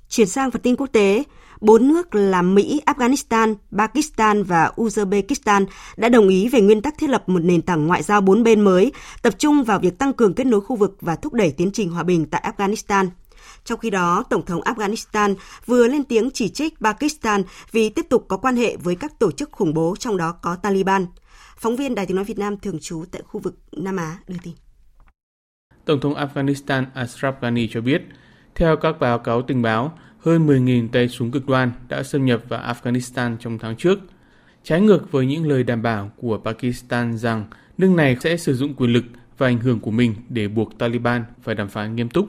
[0.08, 1.22] Chuyển sang phần tin quốc tế,
[1.60, 5.66] bốn nước là Mỹ, Afghanistan, Pakistan và Uzbekistan
[5.96, 8.60] đã đồng ý về nguyên tắc thiết lập một nền tảng ngoại giao bốn bên
[8.60, 8.92] mới,
[9.22, 11.90] tập trung vào việc tăng cường kết nối khu vực và thúc đẩy tiến trình
[11.90, 13.06] hòa bình tại Afghanistan.
[13.66, 15.34] Trong khi đó, Tổng thống Afghanistan
[15.66, 17.42] vừa lên tiếng chỉ trích Pakistan
[17.72, 20.56] vì tiếp tục có quan hệ với các tổ chức khủng bố, trong đó có
[20.56, 21.06] Taliban.
[21.56, 24.36] Phóng viên Đài tiếng nói Việt Nam thường trú tại khu vực Nam Á đưa
[24.42, 24.54] tin.
[25.84, 28.02] Tổng thống Afghanistan Ashraf Ghani cho biết,
[28.54, 32.42] theo các báo cáo tình báo, hơn 10.000 tay súng cực đoan đã xâm nhập
[32.48, 33.98] vào Afghanistan trong tháng trước,
[34.62, 37.44] trái ngược với những lời đảm bảo của Pakistan rằng
[37.78, 39.04] nước này sẽ sử dụng quyền lực
[39.38, 42.28] và ảnh hưởng của mình để buộc Taliban phải đàm phán nghiêm túc.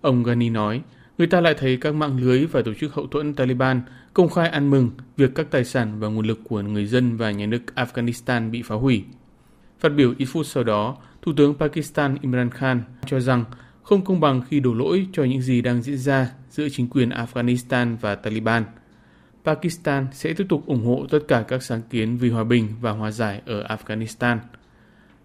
[0.00, 0.82] Ông Ghani nói,
[1.18, 3.80] người ta lại thấy các mạng lưới và tổ chức hậu thuẫn Taliban
[4.14, 7.30] công khai ăn mừng việc các tài sản và nguồn lực của người dân và
[7.30, 9.04] nhà nước Afghanistan bị phá hủy.
[9.80, 13.44] Phát biểu ít phút sau đó, Thủ tướng Pakistan Imran Khan cho rằng
[13.82, 17.08] không công bằng khi đổ lỗi cho những gì đang diễn ra giữa chính quyền
[17.08, 18.64] Afghanistan và Taliban.
[19.44, 22.90] Pakistan sẽ tiếp tục ủng hộ tất cả các sáng kiến vì hòa bình và
[22.90, 24.38] hòa giải ở Afghanistan.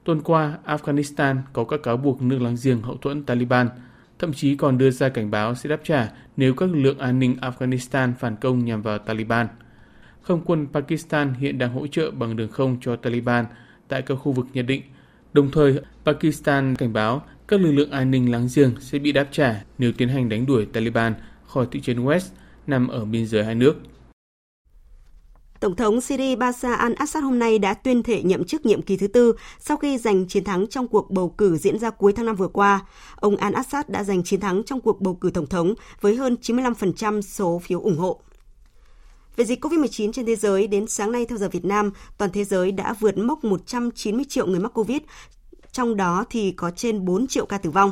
[0.03, 3.69] Tuần qua, Afghanistan có các cáo buộc nước láng giềng hậu thuẫn Taliban,
[4.19, 7.19] thậm chí còn đưa ra cảnh báo sẽ đáp trả nếu các lực lượng an
[7.19, 9.47] ninh Afghanistan phản công nhằm vào Taliban.
[10.21, 13.45] Không quân Pakistan hiện đang hỗ trợ bằng đường không cho Taliban
[13.87, 14.81] tại các khu vực nhất định.
[15.33, 19.27] Đồng thời, Pakistan cảnh báo các lực lượng an ninh láng giềng sẽ bị đáp
[19.31, 21.13] trả nếu tiến hành đánh đuổi Taliban
[21.47, 22.29] khỏi thị trấn West
[22.67, 23.81] nằm ở biên giới hai nước.
[25.59, 29.07] Tổng thống Syria Bashar al-Assad hôm nay đã tuyên thệ nhậm chức nhiệm kỳ thứ
[29.07, 32.35] tư sau khi giành chiến thắng trong cuộc bầu cử diễn ra cuối tháng 5
[32.35, 32.85] vừa qua.
[33.15, 37.21] Ông al-Assad đã giành chiến thắng trong cuộc bầu cử tổng thống với hơn 95%
[37.21, 38.21] số phiếu ủng hộ.
[39.35, 42.43] Về dịch COVID-19 trên thế giới, đến sáng nay theo giờ Việt Nam, toàn thế
[42.43, 45.01] giới đã vượt mốc 190 triệu người mắc COVID,
[45.71, 47.91] trong đó thì có trên 4 triệu ca tử vong.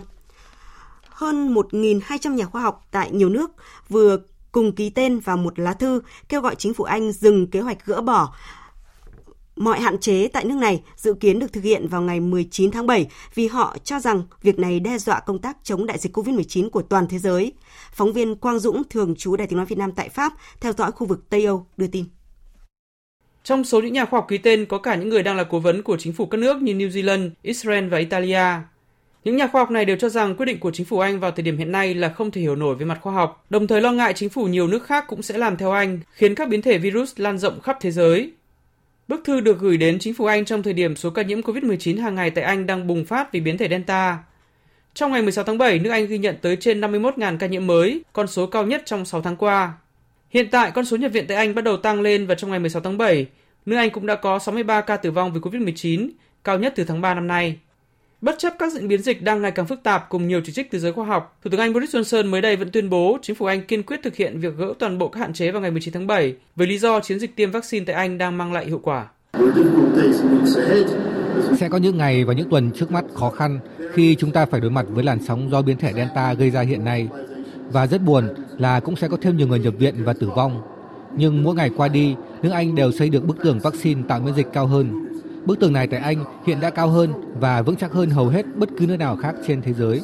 [1.09, 3.51] Hơn 1.200 nhà khoa học tại nhiều nước
[3.89, 4.18] vừa
[4.54, 7.86] cùng ký tên vào một lá thư kêu gọi chính phủ Anh dừng kế hoạch
[7.86, 8.34] gỡ bỏ
[9.56, 12.88] mọi hạn chế tại nước này dự kiến được thực hiện vào ngày 19 tháng
[12.88, 16.70] 7 vì họ cho rằng việc này đe dọa công tác chống đại dịch COVID-19
[16.70, 17.51] của toàn thế giới.
[17.91, 20.91] Phóng viên Quang Dũng, thường trú Đài tiếng nói Việt Nam tại Pháp, theo dõi
[20.91, 22.06] khu vực Tây Âu, đưa tin.
[23.43, 25.60] Trong số những nhà khoa học ký tên có cả những người đang là cố
[25.60, 28.45] vấn của chính phủ các nước như New Zealand, Israel và Italia.
[29.24, 31.32] Những nhà khoa học này đều cho rằng quyết định của chính phủ Anh vào
[31.32, 33.82] thời điểm hiện nay là không thể hiểu nổi về mặt khoa học, đồng thời
[33.82, 36.61] lo ngại chính phủ nhiều nước khác cũng sẽ làm theo Anh, khiến các biến
[36.61, 38.32] thể virus lan rộng khắp thế giới.
[39.07, 42.01] Bức thư được gửi đến chính phủ Anh trong thời điểm số ca nhiễm COVID-19
[42.01, 44.17] hàng ngày tại Anh đang bùng phát vì biến thể Delta.
[44.93, 48.03] Trong ngày 16 tháng 7, nước Anh ghi nhận tới trên 51.000 ca nhiễm mới,
[48.13, 49.74] con số cao nhất trong 6 tháng qua.
[50.30, 52.59] Hiện tại, con số nhập viện tại Anh bắt đầu tăng lên và trong ngày
[52.59, 53.26] 16 tháng 7,
[53.65, 56.09] nước Anh cũng đã có 63 ca tử vong vì COVID-19,
[56.43, 57.57] cao nhất từ tháng 3 năm nay.
[58.24, 60.71] Bất chấp các diễn biến dịch đang ngày càng phức tạp cùng nhiều chỉ trích
[60.71, 63.36] từ giới khoa học, Thủ tướng Anh Boris Johnson mới đây vẫn tuyên bố chính
[63.36, 65.71] phủ Anh kiên quyết thực hiện việc gỡ toàn bộ các hạn chế vào ngày
[65.71, 68.65] 19 tháng 7 với lý do chiến dịch tiêm vaccine tại Anh đang mang lại
[68.65, 69.07] hiệu quả.
[71.57, 73.59] Sẽ có những ngày và những tuần trước mắt khó khăn
[73.93, 76.61] khi chúng ta phải đối mặt với làn sóng do biến thể Delta gây ra
[76.61, 77.07] hiện nay.
[77.71, 80.61] Và rất buồn là cũng sẽ có thêm nhiều người nhập viện và tử vong.
[81.15, 84.36] Nhưng mỗi ngày qua đi, nước Anh đều xây được bức tường vaccine tạo miễn
[84.36, 85.12] dịch cao hơn.
[85.46, 88.46] Bức tường này tại Anh hiện đã cao hơn và vững chắc hơn hầu hết
[88.56, 90.02] bất cứ nơi nào khác trên thế giới.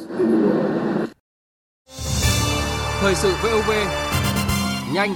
[3.00, 3.70] Thời sự VOV,
[4.94, 5.14] nhanh,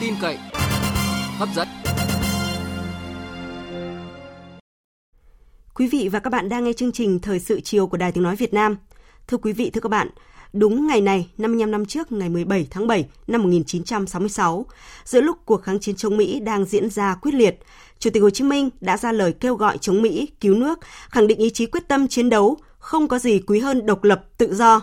[0.00, 0.38] tin cậy,
[1.38, 1.68] hấp dẫn.
[5.74, 8.24] Quý vị và các bạn đang nghe chương trình Thời sự chiều của Đài Tiếng
[8.24, 8.76] Nói Việt Nam.
[9.26, 10.08] Thưa quý vị, thưa các bạn,
[10.52, 14.66] đúng ngày này, 55 năm trước, ngày 17 tháng 7 năm 1966,
[15.04, 17.58] giữa lúc cuộc kháng chiến chống Mỹ đang diễn ra quyết liệt,
[18.02, 20.78] Chủ tịch Hồ Chí Minh đã ra lời kêu gọi chống Mỹ, cứu nước,
[21.10, 24.24] khẳng định ý chí quyết tâm chiến đấu, không có gì quý hơn độc lập,
[24.38, 24.80] tự do.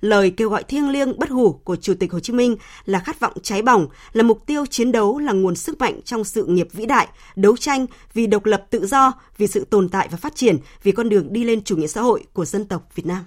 [0.00, 3.20] Lời kêu gọi thiêng liêng bất hủ của Chủ tịch Hồ Chí Minh là khát
[3.20, 6.68] vọng cháy bỏng, là mục tiêu chiến đấu, là nguồn sức mạnh trong sự nghiệp
[6.72, 10.36] vĩ đại, đấu tranh vì độc lập tự do, vì sự tồn tại và phát
[10.36, 13.24] triển, vì con đường đi lên chủ nghĩa xã hội của dân tộc Việt Nam.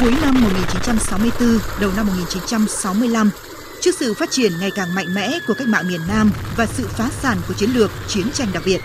[0.00, 3.30] Cuối năm 1964, đầu năm 1965,
[3.80, 6.86] trước sự phát triển ngày càng mạnh mẽ của cách mạng miền Nam và sự
[6.86, 8.80] phá sản của chiến lược chiến tranh đặc biệt,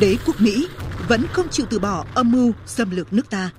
[0.00, 0.68] đế quốc Mỹ
[1.08, 3.50] vẫn không chịu từ bỏ âm mưu xâm lược nước ta.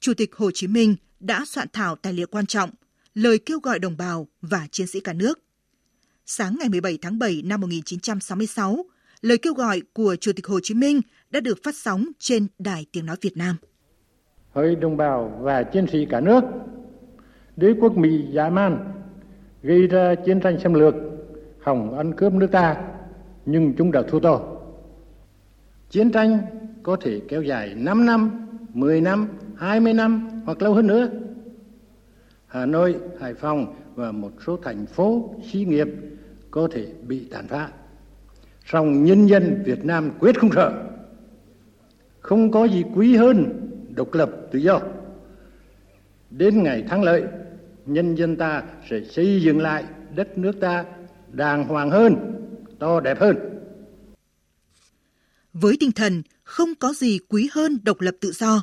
[0.00, 2.70] Chủ tịch Hồ Chí Minh đã soạn thảo tài liệu quan trọng,
[3.14, 5.38] lời kêu gọi đồng bào và chiến sĩ cả nước.
[6.26, 8.84] Sáng ngày 17 tháng 7 năm 1966,
[9.20, 12.86] lời kêu gọi của Chủ tịch Hồ Chí Minh đã được phát sóng trên Đài
[12.92, 13.56] Tiếng Nói Việt Nam
[14.52, 16.44] hỡi đồng bào và chiến sĩ cả nước
[17.56, 18.92] đế quốc mỹ dã man
[19.62, 20.94] gây ra chiến tranh xâm lược
[21.60, 22.76] hỏng ăn cướp nước ta
[23.46, 24.40] nhưng chúng đã thua to
[25.90, 26.38] chiến tranh
[26.82, 31.08] có thể kéo dài 5 năm 10 năm 20 năm hoặc lâu hơn nữa
[32.52, 35.88] Hà Nội, Hải Phòng và một số thành phố xí nghiệp
[36.50, 37.68] có thể bị tàn phá.
[38.66, 40.72] Song nhân dân Việt Nam quyết không sợ.
[42.20, 44.80] Không có gì quý hơn độc lập tự do.
[46.30, 47.22] Đến ngày thắng lợi,
[47.86, 49.84] nhân dân ta sẽ xây dựng lại
[50.14, 50.84] đất nước ta
[51.32, 52.16] đàng hoàng hơn,
[52.78, 53.36] to đẹp hơn.
[55.52, 58.62] Với tinh thần không có gì quý hơn độc lập tự do,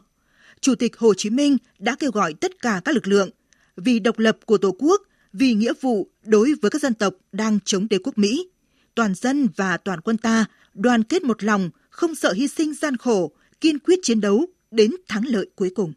[0.61, 3.29] Chủ tịch Hồ Chí Minh đã kêu gọi tất cả các lực lượng
[3.75, 5.01] vì độc lập của Tổ quốc,
[5.33, 8.49] vì nghĩa vụ đối với các dân tộc đang chống đế quốc Mỹ.
[8.95, 12.97] Toàn dân và toàn quân ta đoàn kết một lòng, không sợ hy sinh gian
[12.97, 15.93] khổ, kiên quyết chiến đấu đến thắng lợi cuối cùng.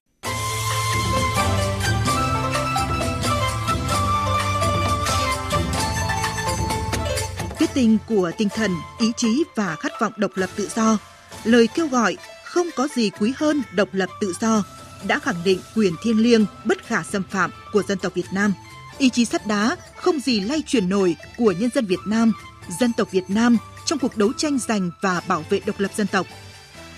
[7.58, 10.98] Kết tinh của tinh thần, ý chí và khát vọng độc lập tự do,
[11.44, 14.62] lời kêu gọi không có gì quý hơn độc lập tự do
[15.08, 18.52] đã khẳng định quyền thiêng liêng bất khả xâm phạm của dân tộc Việt Nam.
[18.98, 22.32] Ý chí sắt đá không gì lay chuyển nổi của nhân dân Việt Nam,
[22.80, 23.56] dân tộc Việt Nam
[23.86, 26.26] trong cuộc đấu tranh giành và bảo vệ độc lập dân tộc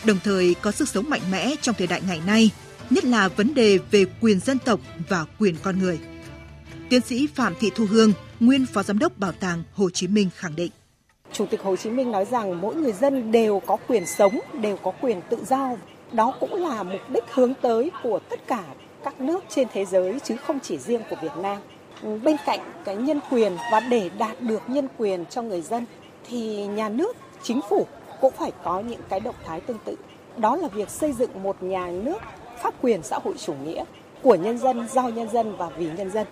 [0.06, 2.50] đồng thời có sức sống mạnh mẽ trong thời đại ngày nay,
[2.90, 5.98] nhất là vấn đề về quyền dân tộc và quyền con người.
[6.90, 10.30] Tiến sĩ Phạm Thị Thu Hương, nguyên Phó Giám đốc Bảo tàng Hồ Chí Minh
[10.36, 10.72] khẳng định.
[11.32, 14.76] Chủ tịch Hồ Chí Minh nói rằng mỗi người dân đều có quyền sống, đều
[14.76, 15.76] có quyền tự do.
[16.12, 18.64] Đó cũng là mục đích hướng tới của tất cả
[19.04, 21.58] các nước trên thế giới chứ không chỉ riêng của Việt Nam.
[22.22, 25.86] Bên cạnh cái nhân quyền và để đạt được nhân quyền cho người dân
[26.28, 27.86] thì nhà nước, chính phủ
[28.20, 29.96] cũng phải có những cái động thái tương tự.
[30.38, 32.18] Đó là việc xây dựng một nhà nước
[32.62, 33.84] pháp quyền xã hội chủ nghĩa
[34.22, 36.26] của nhân dân, do nhân dân và vì nhân dân.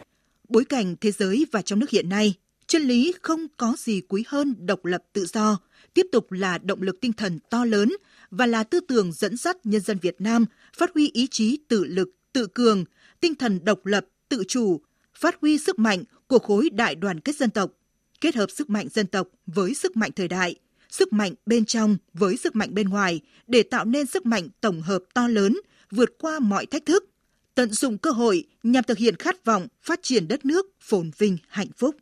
[0.48, 2.34] Bối cảnh thế giới và trong nước hiện nay,
[2.66, 5.58] chân lý không có gì quý hơn độc lập tự do,
[5.94, 7.92] tiếp tục là động lực tinh thần to lớn
[8.30, 11.84] và là tư tưởng dẫn dắt nhân dân Việt Nam phát huy ý chí tự
[11.84, 12.84] lực, tự cường,
[13.20, 14.80] tinh thần độc lập, tự chủ,
[15.14, 17.70] phát huy sức mạnh của khối đại đoàn kết dân tộc,
[18.20, 20.54] kết hợp sức mạnh dân tộc với sức mạnh thời đại,
[20.92, 24.80] sức mạnh bên trong với sức mạnh bên ngoài để tạo nên sức mạnh tổng
[24.80, 25.56] hợp to lớn,
[25.90, 27.04] vượt qua mọi thách thức,
[27.54, 31.36] tận dụng cơ hội nhằm thực hiện khát vọng phát triển đất nước phồn vinh
[31.48, 31.96] hạnh phúc.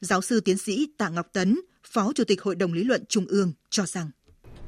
[0.00, 3.26] Giáo sư tiến sĩ Tạ Ngọc Tấn, Phó Chủ tịch Hội đồng Lý luận Trung
[3.26, 4.10] ương cho rằng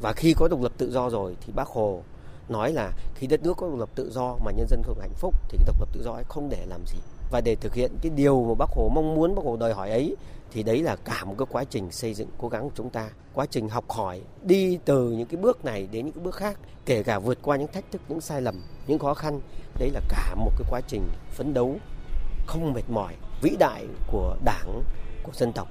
[0.01, 2.05] Và khi có độc lập tự do rồi thì bác Hồ
[2.49, 5.15] nói là khi đất nước có độc lập tự do mà nhân dân không hạnh
[5.19, 6.99] phúc thì cái độc lập tự do ấy không để làm gì.
[7.31, 9.91] Và để thực hiện cái điều mà bác Hồ mong muốn, bác Hồ đòi hỏi
[9.91, 10.17] ấy
[10.53, 13.11] thì đấy là cả một cái quá trình xây dựng cố gắng của chúng ta,
[13.33, 16.59] quá trình học hỏi đi từ những cái bước này đến những cái bước khác,
[16.87, 19.41] kể cả vượt qua những thách thức, những sai lầm, những khó khăn.
[19.79, 21.79] Đấy là cả một cái quá trình phấn đấu
[22.47, 24.83] không mệt mỏi, vĩ đại của Đảng,
[25.23, 25.69] của dân tộc.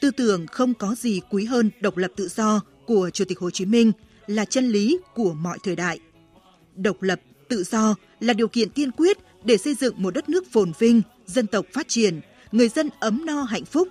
[0.00, 3.50] Tư tưởng không có gì quý hơn độc lập tự do của Chủ tịch Hồ
[3.50, 3.92] Chí Minh
[4.26, 5.98] là chân lý của mọi thời đại.
[6.74, 10.44] Độc lập, tự do là điều kiện tiên quyết để xây dựng một đất nước
[10.52, 12.20] phồn vinh, dân tộc phát triển,
[12.52, 13.88] người dân ấm no hạnh phúc.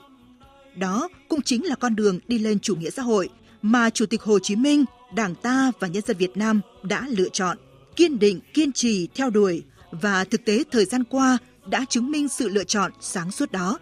[0.75, 3.29] Đó cũng chính là con đường đi lên chủ nghĩa xã hội
[3.61, 4.85] mà Chủ tịch Hồ Chí Minh,
[5.15, 7.57] Đảng ta và nhân dân Việt Nam đã lựa chọn,
[7.95, 12.27] kiên định, kiên trì theo đuổi và thực tế thời gian qua đã chứng minh
[12.29, 13.79] sự lựa chọn sáng suốt đó.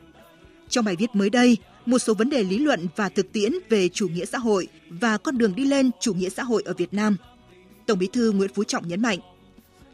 [0.69, 3.89] Trong bài viết mới đây, một số vấn đề lý luận và thực tiễn về
[3.89, 6.93] chủ nghĩa xã hội và con đường đi lên chủ nghĩa xã hội ở Việt
[6.93, 7.17] Nam.
[7.85, 9.19] Tổng Bí thư Nguyễn Phú Trọng nhấn mạnh,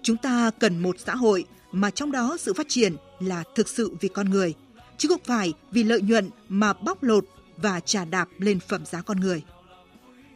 [0.01, 3.91] chúng ta cần một xã hội mà trong đó sự phát triển là thực sự
[4.01, 4.53] vì con người,
[4.97, 7.25] chứ không phải vì lợi nhuận mà bóc lột
[7.57, 9.43] và trả đạp lên phẩm giá con người.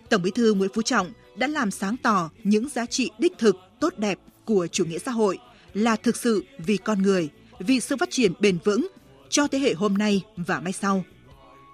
[0.10, 3.56] Tổng Bí thư Nguyễn Phú Trọng đã làm sáng tỏ những giá trị đích thực,
[3.80, 5.38] tốt đẹp của chủ nghĩa xã hội
[5.74, 7.30] là thực sự vì con người,
[7.60, 8.88] vì sự phát triển bền vững
[9.30, 11.04] cho thế hệ hôm nay và mai sau.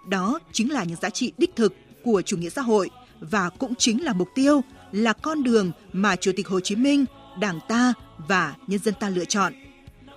[0.10, 1.74] Đó chính là những giá trị đích thực
[2.04, 4.62] của chủ nghĩa xã hội và cũng chính là mục tiêu,
[4.92, 7.06] là con đường mà Chủ tịch Hồ Chí Minh,
[7.40, 9.54] Đảng ta và nhân dân ta lựa chọn.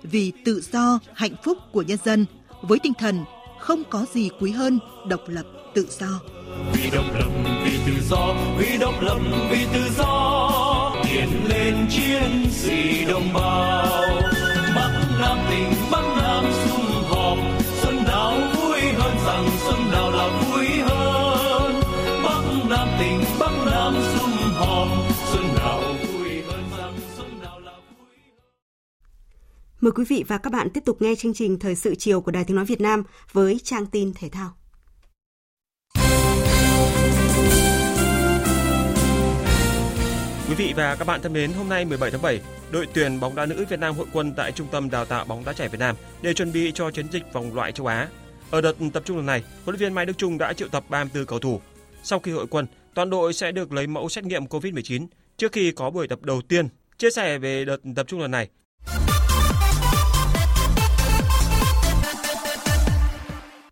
[0.03, 2.25] Vì tự do, hạnh phúc của nhân dân
[2.61, 3.25] với tinh thần
[3.59, 6.07] không có gì quý hơn độc lập tự do.
[6.73, 7.29] Vì độc lập,
[7.65, 9.19] vì tự do, vì độc lập,
[9.51, 13.87] vì tự do, tiến lên chiến sĩ đồng bào.
[14.75, 14.91] Bắc
[15.21, 15.96] Nam tình, Bắc
[29.87, 32.31] Mời quý vị và các bạn tiếp tục nghe chương trình Thời sự chiều của
[32.31, 34.53] Đài Tiếng Nói Việt Nam với trang tin thể thao.
[40.47, 43.35] Quý vị và các bạn thân mến, hôm nay 17 tháng 7, đội tuyển bóng
[43.35, 45.79] đá nữ Việt Nam hội quân tại Trung tâm Đào tạo bóng đá trẻ Việt
[45.79, 48.07] Nam để chuẩn bị cho chiến dịch vòng loại châu Á.
[48.51, 50.83] Ở đợt tập trung lần này, huấn luyện viên Mai Đức Chung đã triệu tập
[50.89, 51.61] 34 cầu thủ.
[52.03, 55.07] Sau khi hội quân, toàn đội sẽ được lấy mẫu xét nghiệm COVID-19
[55.37, 56.67] trước khi có buổi tập đầu tiên.
[56.97, 58.49] Chia sẻ về đợt tập trung lần này,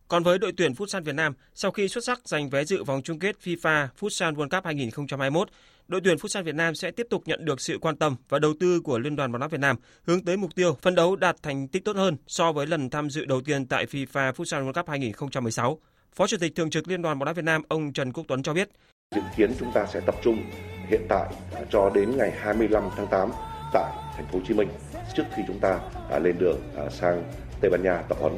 [0.07, 3.01] Còn với đội tuyển Futsal Việt Nam, sau khi xuất sắc giành vé dự vòng
[3.03, 5.49] chung kết FIFA Futsal World Cup 2021,
[5.87, 8.53] đội tuyển Futsal Việt Nam sẽ tiếp tục nhận được sự quan tâm và đầu
[8.59, 9.75] tư của Liên đoàn bóng đá Việt Nam,
[10.07, 13.09] hướng tới mục tiêu phấn đấu đạt thành tích tốt hơn so với lần tham
[13.09, 15.79] dự đầu tiên tại FIFA Futsal World Cup 2016.
[16.15, 18.43] Phó Chủ tịch Thường trực Liên đoàn bóng đá Việt Nam ông Trần Quốc Tuấn
[18.43, 18.69] cho biết.
[19.15, 20.43] Dự kiến chúng ta sẽ tập trung
[20.89, 21.33] hiện tại
[21.71, 23.29] cho đến ngày 25 tháng 8
[23.73, 24.69] tại thành phố Hồ Chí Minh
[25.15, 25.79] trước khi chúng ta
[26.11, 27.23] à, lên đường à, sang
[27.61, 28.33] Tây Ban Nha tập huấn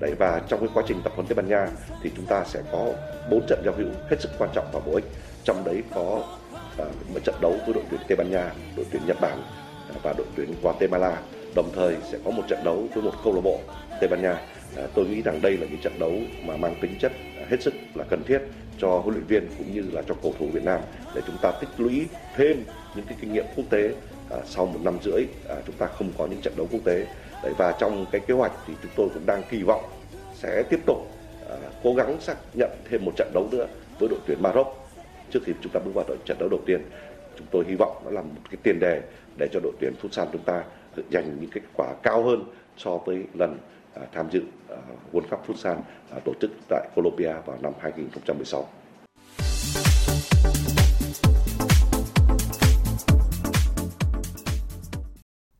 [0.00, 1.68] Đấy và trong cái quá trình tập huấn Tây Ban Nha
[2.02, 2.92] thì chúng ta sẽ có
[3.30, 5.04] bốn trận giao hữu hết sức quan trọng và bổ ích.
[5.44, 6.22] Trong đấy có
[6.82, 9.42] uh, một trận đấu với đội tuyển Tây Ban Nha, đội tuyển Nhật Bản
[9.88, 11.22] à, và đội tuyển Guatemala.
[11.54, 13.60] Đồng thời sẽ có một trận đấu với một câu lạc bộ
[14.00, 14.32] Tây Ban Nha.
[14.84, 16.12] Uh, tôi nghĩ rằng đây là những trận đấu
[16.44, 17.12] mà mang tính chất
[17.48, 18.38] hết sức là cần thiết
[18.78, 20.80] cho huấn luyện viên cũng như là cho cầu thủ Việt Nam
[21.14, 23.90] để chúng ta tích lũy thêm những cái kinh nghiệm quốc tế
[24.34, 27.06] uh, sau một năm rưỡi uh, chúng ta không có những trận đấu quốc tế
[27.42, 29.84] Đấy, và trong cái kế hoạch thì chúng tôi cũng đang kỳ vọng
[30.34, 30.98] sẽ tiếp tục
[31.50, 33.66] à, cố gắng xác nhận thêm một trận đấu nữa
[33.98, 34.66] với đội tuyển Maroc
[35.30, 36.80] trước khi chúng ta bước vào đội trận đấu đầu tiên.
[37.38, 39.02] Chúng tôi hy vọng nó là một cái tiền đề
[39.38, 40.64] để cho đội tuyển Futsal chúng ta
[41.10, 42.44] giành những kết quả cao hơn
[42.76, 43.58] so với lần
[43.94, 44.76] à, tham dự à,
[45.12, 45.76] World Cup Futsal
[46.10, 48.68] à, tổ chức tại Colombia vào năm 2016.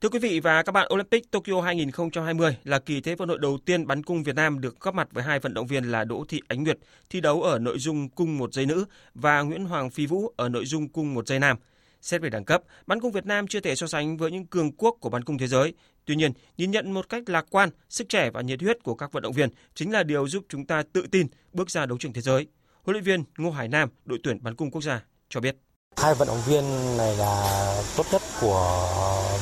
[0.00, 3.58] Thưa quý vị và các bạn, Olympic Tokyo 2020 là kỳ thế vận hội đầu
[3.64, 6.24] tiên bắn cung Việt Nam được góp mặt với hai vận động viên là Đỗ
[6.28, 6.78] Thị Ánh Nguyệt
[7.10, 8.84] thi đấu ở nội dung cung một giây nữ
[9.14, 11.56] và Nguyễn Hoàng Phi Vũ ở nội dung cung một giây nam.
[12.02, 14.72] Xét về đẳng cấp, bắn cung Việt Nam chưa thể so sánh với những cường
[14.72, 15.74] quốc của bắn cung thế giới.
[16.04, 19.12] Tuy nhiên, nhìn nhận một cách lạc quan, sức trẻ và nhiệt huyết của các
[19.12, 22.12] vận động viên chính là điều giúp chúng ta tự tin bước ra đấu trường
[22.12, 22.46] thế giới.
[22.82, 25.56] Huấn luyện viên Ngô Hải Nam, đội tuyển bắn cung quốc gia cho biết.
[25.96, 26.64] Hai vận động viên
[26.98, 28.88] này là tốt nhất của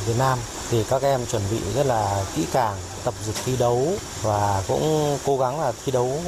[0.06, 0.38] Việt Nam
[0.70, 3.92] thì các em chuẩn bị rất là kỹ càng, tập dượt thi đấu
[4.22, 6.22] và cũng cố gắng là thi đấu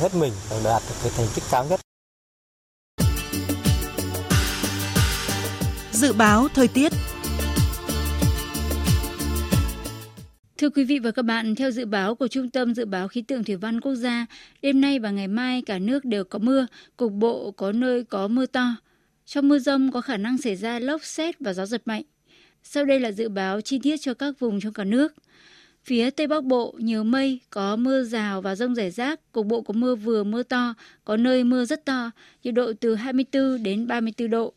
[0.00, 1.80] hết mình để đạt được cái thành tích cao nhất.
[5.92, 6.92] Dự báo thời tiết
[10.58, 13.22] Thưa quý vị và các bạn, theo dự báo của Trung tâm Dự báo Khí
[13.22, 14.26] tượng Thủy văn Quốc gia,
[14.62, 16.66] đêm nay và ngày mai cả nước đều có mưa,
[16.96, 18.76] cục bộ có nơi có mưa to.
[19.26, 22.02] Trong mưa rông có khả năng xảy ra lốc xét và gió giật mạnh.
[22.62, 25.14] Sau đây là dự báo chi tiết cho các vùng trong cả nước.
[25.84, 29.62] Phía Tây Bắc Bộ nhiều mây, có mưa rào và rông rải rác, cục bộ
[29.62, 30.74] có mưa vừa mưa to,
[31.04, 32.10] có nơi mưa rất to,
[32.44, 34.52] nhiệt độ từ 24 đến 34 độ.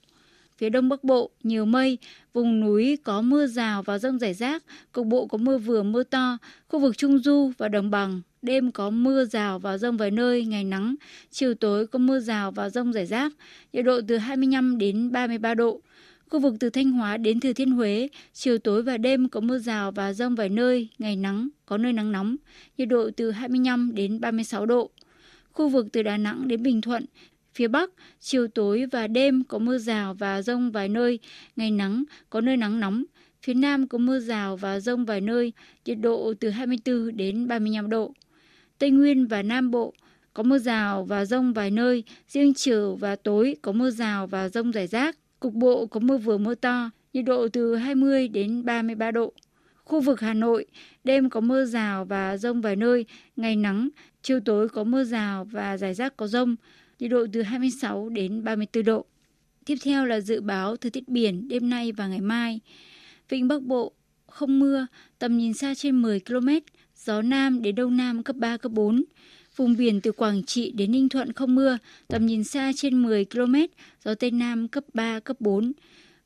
[0.58, 1.98] Phía Đông Bắc Bộ nhiều mây,
[2.34, 6.04] vùng núi có mưa rào và rông rải rác, cục bộ có mưa vừa mưa
[6.04, 10.12] to, khu vực Trung Du và Đồng Bằng đêm có mưa rào và rông vài
[10.12, 10.96] nơi, ngày nắng,
[11.32, 13.34] chiều tối có mưa rào và rông rải rác,
[13.74, 15.82] nhiệt độ từ 25 đến 33 độ.
[16.30, 19.60] Khu vực từ Thanh Hóa đến Thừa Thiên Huế, chiều tối và đêm có mưa
[19.60, 22.36] rào và rông vài nơi, ngày nắng, có nơi nắng nóng,
[22.78, 24.90] nhiệt độ từ 25 đến 36 độ.
[25.52, 27.06] Khu vực từ Đà Nẵng đến Bình Thuận,
[27.54, 31.20] phía Bắc, chiều tối và đêm có mưa rào và rông vài nơi,
[31.56, 33.04] ngày nắng, có nơi nắng nóng.
[33.42, 35.54] Phía Nam có mưa rào và rông vài nơi,
[35.86, 38.14] nhiệt độ từ 24 đến 35 độ.
[38.80, 39.94] Tây Nguyên và Nam Bộ
[40.34, 44.50] có mưa rào và rông vài nơi, riêng chiều và tối có mưa rào và
[44.50, 48.66] rông rải rác, cục bộ có mưa vừa mưa to, nhiệt độ từ 20 đến
[48.66, 49.34] 33 độ.
[49.84, 50.66] Khu vực Hà Nội,
[51.04, 53.06] đêm có mưa rào và rông vài nơi,
[53.36, 53.90] ngày nắng,
[54.22, 56.56] chiều tối có mưa rào và rải rác có rông,
[57.00, 59.06] nhiệt độ từ 26 đến 34 độ.
[59.66, 62.60] Tiếp theo là dự báo thời tiết biển đêm nay và ngày mai.
[63.30, 63.92] Vịnh Bắc Bộ
[64.28, 64.88] không mưa,
[65.20, 66.50] tầm nhìn xa trên 10 km,
[67.06, 69.04] gió Nam đến Đông Nam cấp 3, cấp 4.
[69.56, 71.78] Vùng biển từ Quảng Trị đến Ninh Thuận không mưa,
[72.08, 73.56] tầm nhìn xa trên 10 km,
[74.06, 75.72] gió Tây Nam cấp 3, cấp 4.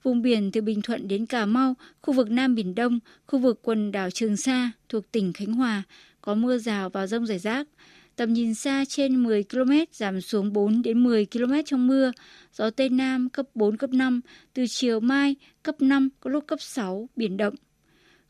[0.03, 3.59] Vùng biển từ Bình Thuận đến Cà Mau, khu vực Nam Biển Đông, khu vực
[3.63, 5.83] quần đảo Trường Sa thuộc tỉnh Khánh Hòa,
[6.21, 7.67] có mưa rào và rông rải rác.
[8.15, 12.11] Tầm nhìn xa trên 10 km giảm xuống 4 đến 10 km trong mưa,
[12.53, 14.21] gió Tây Nam cấp 4, cấp 5,
[14.53, 17.55] từ chiều mai cấp 5, có lúc cấp 6, biển động.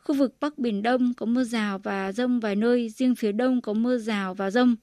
[0.03, 3.61] Khu vực Bắc Biển Đông có mưa rào và rông vài nơi, riêng phía Đông
[3.61, 4.75] có mưa rào và rông.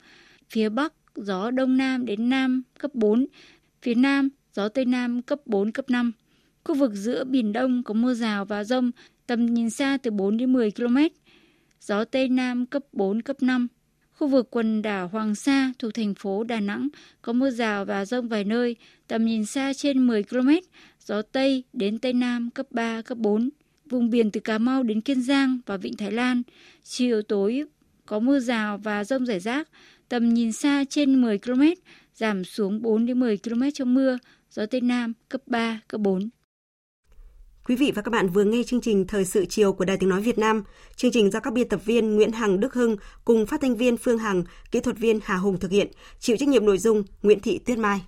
[0.50, 3.26] Phía Bắc, gió Đông Nam đến Nam cấp 4,
[3.82, 6.12] phía Nam, gió Tây Nam cấp 4, cấp 5.
[6.64, 8.90] Khu vực giữa Biển Đông có mưa rào và rông,
[9.26, 10.96] tầm nhìn xa từ 4 đến 10 km.
[11.80, 13.68] Gió Tây Nam cấp 4, cấp 5.
[14.12, 16.88] Khu vực quần đảo Hoàng Sa thuộc thành phố Đà Nẵng
[17.22, 18.76] có mưa rào và rông vài nơi,
[19.08, 20.48] tầm nhìn xa trên 10 km,
[21.06, 23.50] gió Tây đến Tây Nam cấp 3, cấp 4
[23.90, 26.42] vùng biển từ Cà Mau đến Kiên Giang và Vịnh Thái Lan.
[26.82, 27.64] Chiều tối
[28.06, 29.68] có mưa rào và rông rải rác,
[30.08, 31.62] tầm nhìn xa trên 10 km,
[32.14, 34.18] giảm xuống 4 đến 10 km trong mưa,
[34.50, 36.28] gió Tây Nam cấp 3, cấp 4.
[37.64, 40.08] Quý vị và các bạn vừa nghe chương trình Thời sự chiều của Đài Tiếng
[40.08, 40.64] Nói Việt Nam.
[40.96, 43.96] Chương trình do các biên tập viên Nguyễn Hằng Đức Hưng cùng phát thanh viên
[43.96, 45.88] Phương Hằng, kỹ thuật viên Hà Hùng thực hiện,
[46.18, 48.00] chịu trách nhiệm nội dung Nguyễn Thị Tuyết Mai.